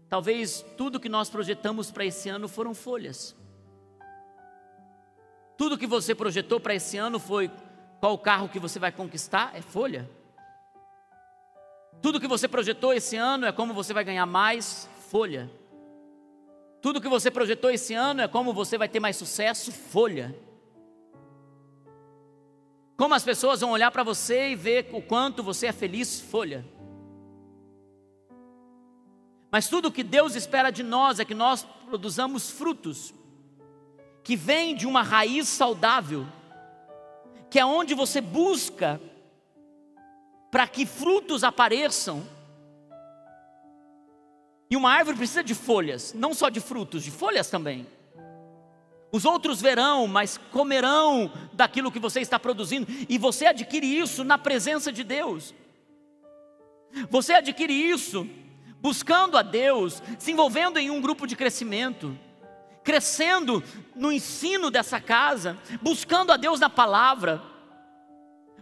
talvez 0.08 0.64
tudo 0.76 1.00
que 1.00 1.08
nós 1.08 1.28
projetamos 1.28 1.90
para 1.90 2.04
esse 2.04 2.28
ano 2.28 2.46
foram 2.48 2.74
folhas. 2.74 3.36
Tudo 5.58 5.76
que 5.76 5.86
você 5.86 6.14
projetou 6.14 6.60
para 6.60 6.74
esse 6.74 6.96
ano 6.96 7.18
foi 7.18 7.50
qual 8.00 8.16
carro 8.18 8.48
que 8.48 8.58
você 8.58 8.78
vai 8.78 8.92
conquistar? 8.92 9.50
É 9.54 9.60
folha. 9.60 10.08
Tudo 12.00 12.20
que 12.20 12.28
você 12.28 12.46
projetou 12.46 12.94
esse 12.94 13.16
ano 13.16 13.44
é 13.44 13.52
como 13.52 13.74
você 13.74 13.92
vai 13.92 14.04
ganhar 14.04 14.26
mais? 14.26 14.88
Folha. 15.10 15.50
Tudo 16.82 17.00
que 17.00 17.08
você 17.08 17.30
projetou 17.30 17.70
esse 17.70 17.94
ano 17.94 18.22
é 18.22 18.28
como 18.28 18.52
você 18.52 18.76
vai 18.76 18.88
ter 18.88 18.98
mais 18.98 19.16
sucesso? 19.16 19.70
Folha. 19.70 20.36
Como 22.96 23.14
as 23.14 23.22
pessoas 23.22 23.60
vão 23.60 23.70
olhar 23.70 23.92
para 23.92 24.02
você 24.02 24.50
e 24.50 24.56
ver 24.56 24.90
o 24.92 25.00
quanto 25.00 25.44
você 25.44 25.68
é 25.68 25.72
feliz, 25.72 26.20
folha. 26.20 26.66
Mas 29.48 29.68
tudo 29.68 29.92
que 29.92 30.02
Deus 30.02 30.34
espera 30.34 30.70
de 30.70 30.82
nós 30.82 31.20
é 31.20 31.24
que 31.24 31.34
nós 31.34 31.62
produzamos 31.86 32.50
frutos, 32.50 33.14
que 34.24 34.34
vêm 34.34 34.74
de 34.74 34.86
uma 34.86 35.02
raiz 35.02 35.46
saudável, 35.48 36.26
que 37.48 37.60
é 37.60 37.64
onde 37.64 37.94
você 37.94 38.20
busca 38.20 39.00
para 40.50 40.66
que 40.66 40.84
frutos 40.84 41.44
apareçam. 41.44 42.26
E 44.72 44.76
uma 44.76 44.90
árvore 44.90 45.18
precisa 45.18 45.44
de 45.44 45.54
folhas, 45.54 46.14
não 46.14 46.32
só 46.32 46.48
de 46.48 46.58
frutos, 46.58 47.04
de 47.04 47.10
folhas 47.10 47.50
também. 47.50 47.86
Os 49.12 49.26
outros 49.26 49.60
verão, 49.60 50.06
mas 50.06 50.40
comerão 50.50 51.30
daquilo 51.52 51.92
que 51.92 51.98
você 51.98 52.22
está 52.22 52.38
produzindo, 52.38 52.86
e 53.06 53.18
você 53.18 53.44
adquire 53.44 53.86
isso 53.86 54.24
na 54.24 54.38
presença 54.38 54.90
de 54.90 55.04
Deus. 55.04 55.54
Você 57.10 57.34
adquire 57.34 57.70
isso 57.70 58.26
buscando 58.80 59.36
a 59.36 59.42
Deus, 59.42 60.02
se 60.18 60.32
envolvendo 60.32 60.78
em 60.78 60.90
um 60.90 61.02
grupo 61.02 61.26
de 61.26 61.36
crescimento, 61.36 62.18
crescendo 62.82 63.62
no 63.94 64.10
ensino 64.10 64.70
dessa 64.70 64.98
casa, 64.98 65.58
buscando 65.82 66.32
a 66.32 66.38
Deus 66.38 66.58
na 66.58 66.70
palavra, 66.70 67.42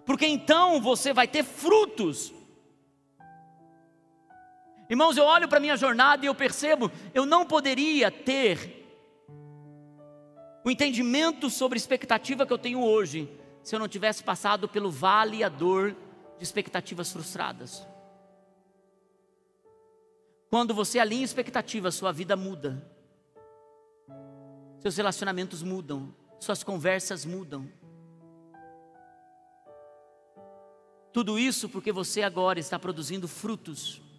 porque 0.04 0.26
então 0.26 0.80
você 0.80 1.12
vai 1.12 1.28
ter 1.28 1.44
frutos. 1.44 2.34
Irmãos, 4.90 5.16
eu 5.16 5.24
olho 5.24 5.46
para 5.46 5.60
minha 5.60 5.76
jornada 5.76 6.24
e 6.24 6.26
eu 6.26 6.34
percebo, 6.34 6.90
eu 7.14 7.24
não 7.24 7.46
poderia 7.46 8.10
ter 8.10 8.76
o 10.64 10.70
entendimento 10.70 11.48
sobre 11.48 11.78
expectativa 11.78 12.44
que 12.44 12.52
eu 12.52 12.58
tenho 12.58 12.82
hoje, 12.82 13.30
se 13.62 13.72
eu 13.72 13.78
não 13.78 13.86
tivesse 13.86 14.24
passado 14.24 14.68
pelo 14.68 14.90
vale 14.90 15.44
a 15.44 15.48
dor 15.48 15.94
de 16.36 16.42
expectativas 16.42 17.12
frustradas. 17.12 17.86
Quando 20.50 20.74
você 20.74 20.98
alinha 20.98 21.24
expectativa, 21.24 21.92
sua 21.92 22.10
vida 22.10 22.34
muda. 22.34 22.84
Seus 24.80 24.96
relacionamentos 24.96 25.62
mudam, 25.62 26.12
suas 26.40 26.64
conversas 26.64 27.24
mudam. 27.24 27.70
Tudo 31.12 31.38
isso 31.38 31.68
porque 31.68 31.92
você 31.92 32.22
agora 32.22 32.58
está 32.58 32.76
produzindo 32.76 33.28
frutos 33.28 34.09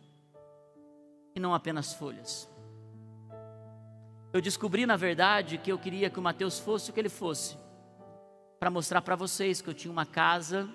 e 1.35 1.39
não 1.39 1.53
apenas 1.53 1.93
folhas. 1.93 2.49
Eu 4.33 4.41
descobri, 4.41 4.85
na 4.85 4.95
verdade, 4.95 5.57
que 5.57 5.71
eu 5.71 5.77
queria 5.77 6.09
que 6.09 6.19
o 6.19 6.21
Mateus 6.21 6.57
fosse 6.57 6.89
o 6.89 6.93
que 6.93 6.99
ele 6.99 7.09
fosse, 7.09 7.57
para 8.59 8.69
mostrar 8.69 9.01
para 9.01 9.15
vocês 9.15 9.61
que 9.61 9.69
eu 9.69 9.73
tinha 9.73 9.91
uma 9.91 10.05
casa 10.05 10.69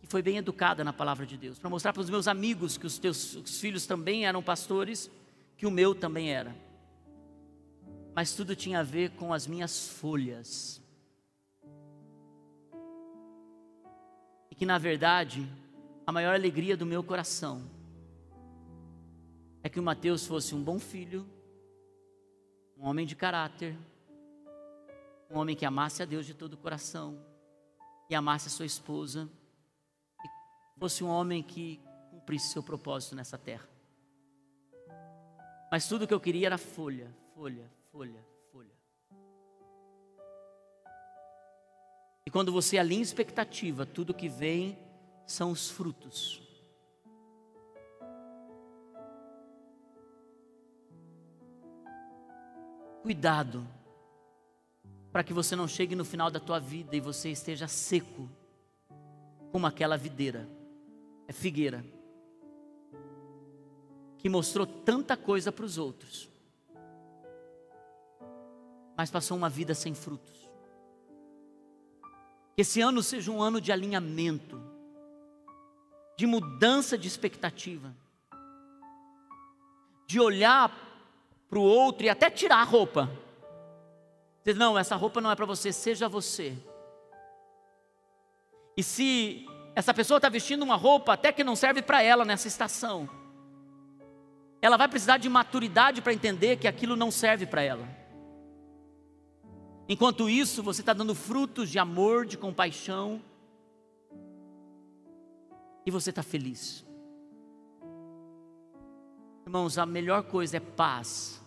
que 0.00 0.06
foi 0.06 0.22
bem 0.22 0.36
educada 0.36 0.84
na 0.84 0.92
palavra 0.92 1.24
de 1.26 1.36
Deus, 1.36 1.58
para 1.58 1.70
mostrar 1.70 1.92
para 1.92 2.02
os 2.02 2.10
meus 2.10 2.28
amigos 2.28 2.76
que 2.76 2.86
os 2.86 2.98
teus 2.98 3.34
os 3.36 3.58
filhos 3.58 3.86
também 3.86 4.26
eram 4.26 4.42
pastores, 4.42 5.10
que 5.56 5.66
o 5.66 5.70
meu 5.70 5.94
também 5.94 6.32
era. 6.32 6.54
Mas 8.14 8.34
tudo 8.34 8.54
tinha 8.54 8.80
a 8.80 8.82
ver 8.82 9.10
com 9.12 9.32
as 9.32 9.46
minhas 9.46 9.88
folhas. 9.88 10.80
E 14.50 14.54
que, 14.54 14.64
na 14.64 14.78
verdade, 14.78 15.48
a 16.06 16.12
maior 16.12 16.34
alegria 16.34 16.76
do 16.76 16.86
meu 16.86 17.02
coração 17.02 17.73
é 19.64 19.68
que 19.70 19.80
o 19.80 19.82
Mateus 19.82 20.26
fosse 20.26 20.54
um 20.54 20.62
bom 20.62 20.78
filho, 20.78 21.26
um 22.76 22.86
homem 22.86 23.06
de 23.06 23.16
caráter, 23.16 23.74
um 25.30 25.38
homem 25.38 25.56
que 25.56 25.64
amasse 25.64 26.02
a 26.02 26.06
Deus 26.06 26.26
de 26.26 26.34
todo 26.34 26.52
o 26.52 26.58
coração 26.58 27.18
e 28.10 28.14
amasse 28.14 28.48
a 28.48 28.50
sua 28.50 28.66
esposa, 28.66 29.26
e 30.22 30.78
fosse 30.78 31.02
um 31.02 31.08
homem 31.08 31.42
que 31.42 31.80
cumprisse 32.10 32.52
seu 32.52 32.62
propósito 32.62 33.16
nessa 33.16 33.38
terra. 33.38 33.66
Mas 35.72 35.88
tudo 35.88 36.06
que 36.06 36.12
eu 36.12 36.20
queria 36.20 36.48
era 36.48 36.58
folha, 36.58 37.10
folha, 37.34 37.72
folha, 37.90 38.22
folha. 38.52 38.74
E 42.26 42.30
quando 42.30 42.52
você 42.52 42.76
alinha 42.76 43.02
expectativa, 43.02 43.86
tudo 43.86 44.12
que 44.12 44.28
vem 44.28 44.78
são 45.26 45.50
os 45.50 45.70
frutos. 45.70 46.43
Cuidado, 53.04 53.68
para 55.12 55.22
que 55.22 55.34
você 55.34 55.54
não 55.54 55.68
chegue 55.68 55.94
no 55.94 56.06
final 56.06 56.30
da 56.30 56.40
tua 56.40 56.58
vida 56.58 56.96
e 56.96 57.00
você 57.00 57.28
esteja 57.28 57.68
seco, 57.68 58.30
como 59.52 59.66
aquela 59.66 59.98
videira, 59.98 60.48
é 61.28 61.32
figueira, 61.34 61.84
que 64.16 64.26
mostrou 64.30 64.66
tanta 64.66 65.18
coisa 65.18 65.52
para 65.52 65.66
os 65.66 65.76
outros, 65.76 66.30
mas 68.96 69.10
passou 69.10 69.36
uma 69.36 69.50
vida 69.50 69.74
sem 69.74 69.94
frutos. 69.94 70.48
Que 72.54 72.62
esse 72.62 72.80
ano 72.80 73.02
seja 73.02 73.30
um 73.30 73.42
ano 73.42 73.60
de 73.60 73.70
alinhamento, 73.70 74.58
de 76.16 76.26
mudança 76.26 76.96
de 76.96 77.06
expectativa, 77.06 77.94
de 80.06 80.18
olhar 80.18 80.83
para 81.54 81.60
o 81.60 81.62
outro 81.62 82.04
e 82.04 82.08
até 82.08 82.28
tirar 82.28 82.56
a 82.56 82.64
roupa. 82.64 83.08
Não, 84.56 84.76
essa 84.76 84.96
roupa 84.96 85.20
não 85.20 85.30
é 85.30 85.36
para 85.36 85.46
você, 85.46 85.72
seja 85.72 86.08
você. 86.08 86.58
E 88.76 88.82
se 88.82 89.46
essa 89.72 89.94
pessoa 89.94 90.18
está 90.18 90.28
vestindo 90.28 90.64
uma 90.64 90.74
roupa 90.74 91.12
até 91.12 91.30
que 91.30 91.44
não 91.44 91.54
serve 91.54 91.80
para 91.80 92.02
ela 92.02 92.24
nessa 92.24 92.48
estação, 92.48 93.08
ela 94.60 94.76
vai 94.76 94.88
precisar 94.88 95.18
de 95.18 95.28
maturidade 95.28 96.02
para 96.02 96.12
entender 96.12 96.56
que 96.56 96.66
aquilo 96.66 96.96
não 96.96 97.12
serve 97.12 97.46
para 97.46 97.62
ela. 97.62 97.88
Enquanto 99.88 100.28
isso, 100.28 100.60
você 100.60 100.82
está 100.82 100.92
dando 100.92 101.14
frutos 101.14 101.70
de 101.70 101.78
amor, 101.78 102.26
de 102.26 102.36
compaixão, 102.36 103.22
e 105.86 105.90
você 105.92 106.10
está 106.10 106.22
feliz. 106.24 106.84
Irmãos, 109.46 109.78
a 109.78 109.86
melhor 109.86 110.24
coisa 110.24 110.56
é 110.56 110.60
paz 110.60 111.43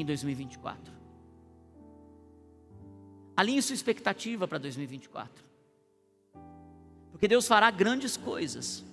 em 0.00 0.04
2024. 0.04 0.92
Alinhe 3.36 3.62
sua 3.62 3.74
expectativa 3.74 4.46
para 4.46 4.58
2024. 4.58 5.44
Porque 7.10 7.26
Deus 7.26 7.46
fará 7.46 7.70
grandes 7.70 8.16
coisas 8.16 8.84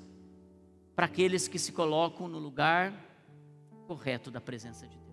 para 0.96 1.06
aqueles 1.06 1.48
que 1.48 1.60
se 1.60 1.72
colocam 1.72 2.28
no 2.28 2.40
lugar 2.40 2.94
correto 3.88 4.32
da 4.32 4.42
presença 4.42 4.88
de 4.88 4.98
Deus. 4.98 5.06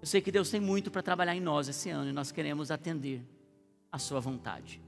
Eu 0.00 0.06
sei 0.06 0.20
que 0.20 0.32
Deus 0.32 0.50
tem 0.50 0.60
muito 0.60 0.90
para 0.90 1.02
trabalhar 1.02 1.36
em 1.36 1.40
nós 1.40 1.68
esse 1.68 1.90
ano 1.90 2.10
e 2.10 2.12
nós 2.12 2.32
queremos 2.32 2.70
atender 2.70 3.22
a 3.90 3.98
Sua 3.98 4.20
vontade. 4.20 4.80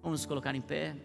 Vamos 0.00 0.20
nos 0.20 0.26
colocar 0.26 0.54
em 0.54 0.60
pé. 0.60 0.96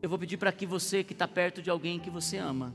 Eu 0.00 0.08
vou 0.08 0.18
pedir 0.18 0.36
para 0.36 0.52
que 0.52 0.64
você 0.64 1.02
que 1.02 1.12
está 1.12 1.26
perto 1.26 1.60
de 1.60 1.70
alguém 1.70 1.98
que 1.98 2.10
você 2.10 2.38
ama, 2.38 2.74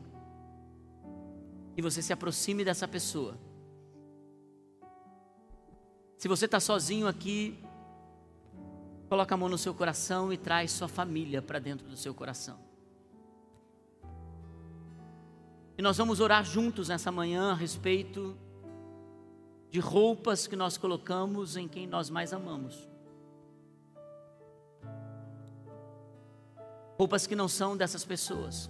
que 1.76 1.82
você 1.82 2.02
se 2.02 2.12
aproxime 2.12 2.64
dessa 2.64 2.88
pessoa. 2.88 3.38
Se 6.18 6.28
você 6.28 6.46
está 6.46 6.60
sozinho 6.60 7.08
aqui, 7.08 7.58
coloca 9.08 9.34
a 9.34 9.38
mão 9.38 9.48
no 9.48 9.58
seu 9.58 9.74
coração 9.74 10.34
e 10.34 10.38
traz 10.38 10.72
sua 10.72 10.88
família 10.88 11.42
para 11.42 11.60
dentro 11.60 11.88
do 11.88 11.96
seu 11.96 12.14
coração. 12.14 12.60
E 15.78 15.82
nós 15.82 15.98
vamos 15.98 16.20
orar 16.20 16.44
juntos 16.44 16.90
nessa 16.90 17.10
manhã 17.10 17.52
a 17.52 17.56
respeito 17.56 18.38
de 19.72 19.80
roupas 19.80 20.46
que 20.46 20.56
nós 20.56 20.78
colocamos 20.78 21.56
em 21.56 21.68
quem 21.68 21.88
nós 21.88 22.10
mais 22.10 22.34
amamos. 22.34 22.90
Roupas 26.98 27.26
que 27.26 27.34
não 27.34 27.48
são 27.48 27.78
dessas 27.78 28.04
pessoas. 28.04 28.70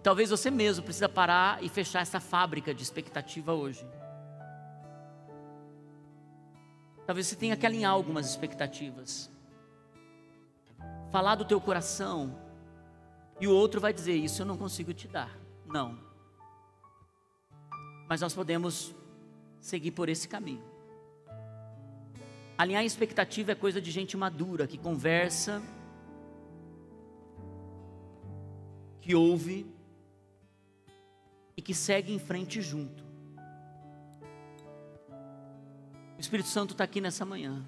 E 0.00 0.02
talvez 0.02 0.30
você 0.30 0.50
mesmo 0.50 0.82
precisa 0.82 1.10
parar 1.10 1.62
e 1.62 1.68
fechar 1.68 2.00
essa 2.00 2.18
fábrica 2.18 2.72
de 2.72 2.82
expectativa 2.82 3.52
hoje. 3.52 3.86
Talvez 7.04 7.26
você 7.26 7.36
tenha 7.36 7.54
que 7.54 7.66
alinhar 7.66 7.92
algumas 7.92 8.26
expectativas. 8.26 9.30
Falar 11.12 11.34
do 11.34 11.44
teu 11.44 11.60
coração 11.60 12.34
e 13.38 13.46
o 13.46 13.54
outro 13.54 13.78
vai 13.78 13.92
dizer: 13.92 14.14
Isso 14.14 14.40
eu 14.40 14.46
não 14.46 14.56
consigo 14.56 14.94
te 14.94 15.06
dar. 15.06 15.38
Não. 15.66 15.98
Mas 18.08 18.22
nós 18.22 18.32
podemos 18.32 18.94
seguir 19.60 19.90
por 19.90 20.08
esse 20.08 20.26
caminho. 20.26 20.64
Alinhar 22.56 22.86
expectativa 22.86 23.52
é 23.52 23.54
coisa 23.54 23.82
de 23.82 23.90
gente 23.90 24.16
madura, 24.16 24.66
que 24.66 24.78
conversa, 24.78 25.62
que 29.02 29.14
ouve 29.14 29.78
que 31.70 31.74
segue 31.74 32.12
em 32.12 32.18
frente 32.18 32.60
junto. 32.60 33.04
O 36.16 36.20
Espírito 36.20 36.48
Santo 36.48 36.72
está 36.72 36.82
aqui 36.82 37.00
nessa 37.00 37.24
manhã. 37.24 37.64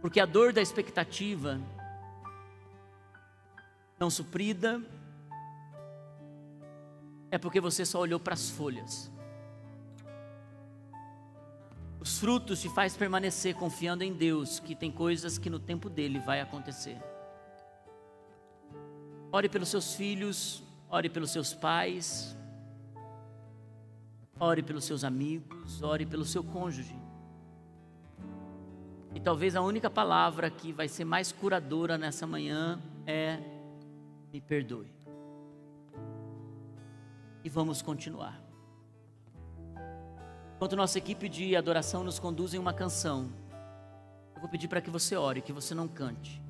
Porque 0.00 0.20
a 0.20 0.24
dor 0.24 0.52
da 0.52 0.62
expectativa 0.62 1.60
não 3.98 4.08
suprida, 4.08 4.80
é 7.32 7.38
porque 7.38 7.60
você 7.60 7.84
só 7.84 7.98
olhou 7.98 8.20
para 8.20 8.34
as 8.34 8.48
folhas. 8.48 9.10
Os 11.98 12.20
frutos 12.20 12.60
te 12.60 12.68
faz 12.68 12.96
permanecer 12.96 13.56
confiando 13.56 14.04
em 14.04 14.12
Deus, 14.12 14.60
que 14.60 14.76
tem 14.76 14.92
coisas 14.92 15.38
que 15.38 15.50
no 15.50 15.58
tempo 15.58 15.90
dele 15.90 16.20
vai 16.20 16.40
acontecer. 16.40 16.96
Ore 19.32 19.48
pelos 19.48 19.70
seus 19.70 19.92
filhos, 19.94 20.62
ore 20.90 21.08
pelos 21.08 21.30
seus 21.30 21.52
pais, 21.54 22.36
ore 24.38 24.62
pelos 24.62 24.84
seus 24.84 25.04
amigos, 25.04 25.82
ore 25.82 26.06
pelo 26.06 26.24
seu 26.24 26.42
cônjuge. 26.42 26.96
E 29.14 29.20
talvez 29.20 29.56
a 29.56 29.62
única 29.62 29.88
palavra 29.88 30.50
que 30.50 30.72
vai 30.72 30.88
ser 30.88 31.04
mais 31.04 31.32
curadora 31.32 31.96
nessa 31.96 32.26
manhã 32.26 32.78
é 33.06 33.38
me 34.32 34.40
perdoe. 34.40 34.92
E 37.42 37.48
vamos 37.48 37.80
continuar. 37.80 38.38
Enquanto 40.56 40.76
nossa 40.76 40.98
equipe 40.98 41.28
de 41.28 41.56
adoração 41.56 42.04
nos 42.04 42.18
conduz 42.18 42.52
em 42.52 42.58
uma 42.58 42.72
canção, 42.72 43.30
eu 44.34 44.40
vou 44.40 44.50
pedir 44.50 44.68
para 44.68 44.80
que 44.82 44.90
você 44.90 45.16
ore, 45.16 45.40
que 45.40 45.52
você 45.52 45.74
não 45.74 45.88
cante. 45.88 46.42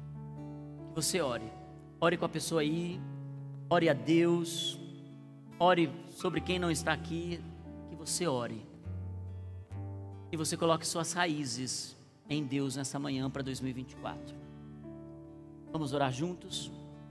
Que 0.88 0.94
você 0.94 1.20
ore. 1.20 1.52
Ore 2.00 2.16
com 2.16 2.24
a 2.24 2.28
pessoa 2.28 2.62
aí, 2.62 3.00
ore 3.68 3.88
a 3.88 3.92
Deus, 3.92 4.78
ore 5.58 5.90
sobre 6.10 6.40
quem 6.40 6.58
não 6.58 6.70
está 6.70 6.92
aqui, 6.92 7.40
que 7.88 7.96
você 7.96 8.26
ore. 8.26 8.64
E 10.30 10.36
você 10.36 10.56
coloque 10.56 10.86
suas 10.86 11.12
raízes 11.12 11.96
em 12.28 12.44
Deus 12.44 12.76
nessa 12.76 12.98
manhã 12.98 13.30
para 13.30 13.42
2024. 13.42 14.34
Vamos 15.72 15.92
orar 15.92 16.12
juntos? 16.12 16.70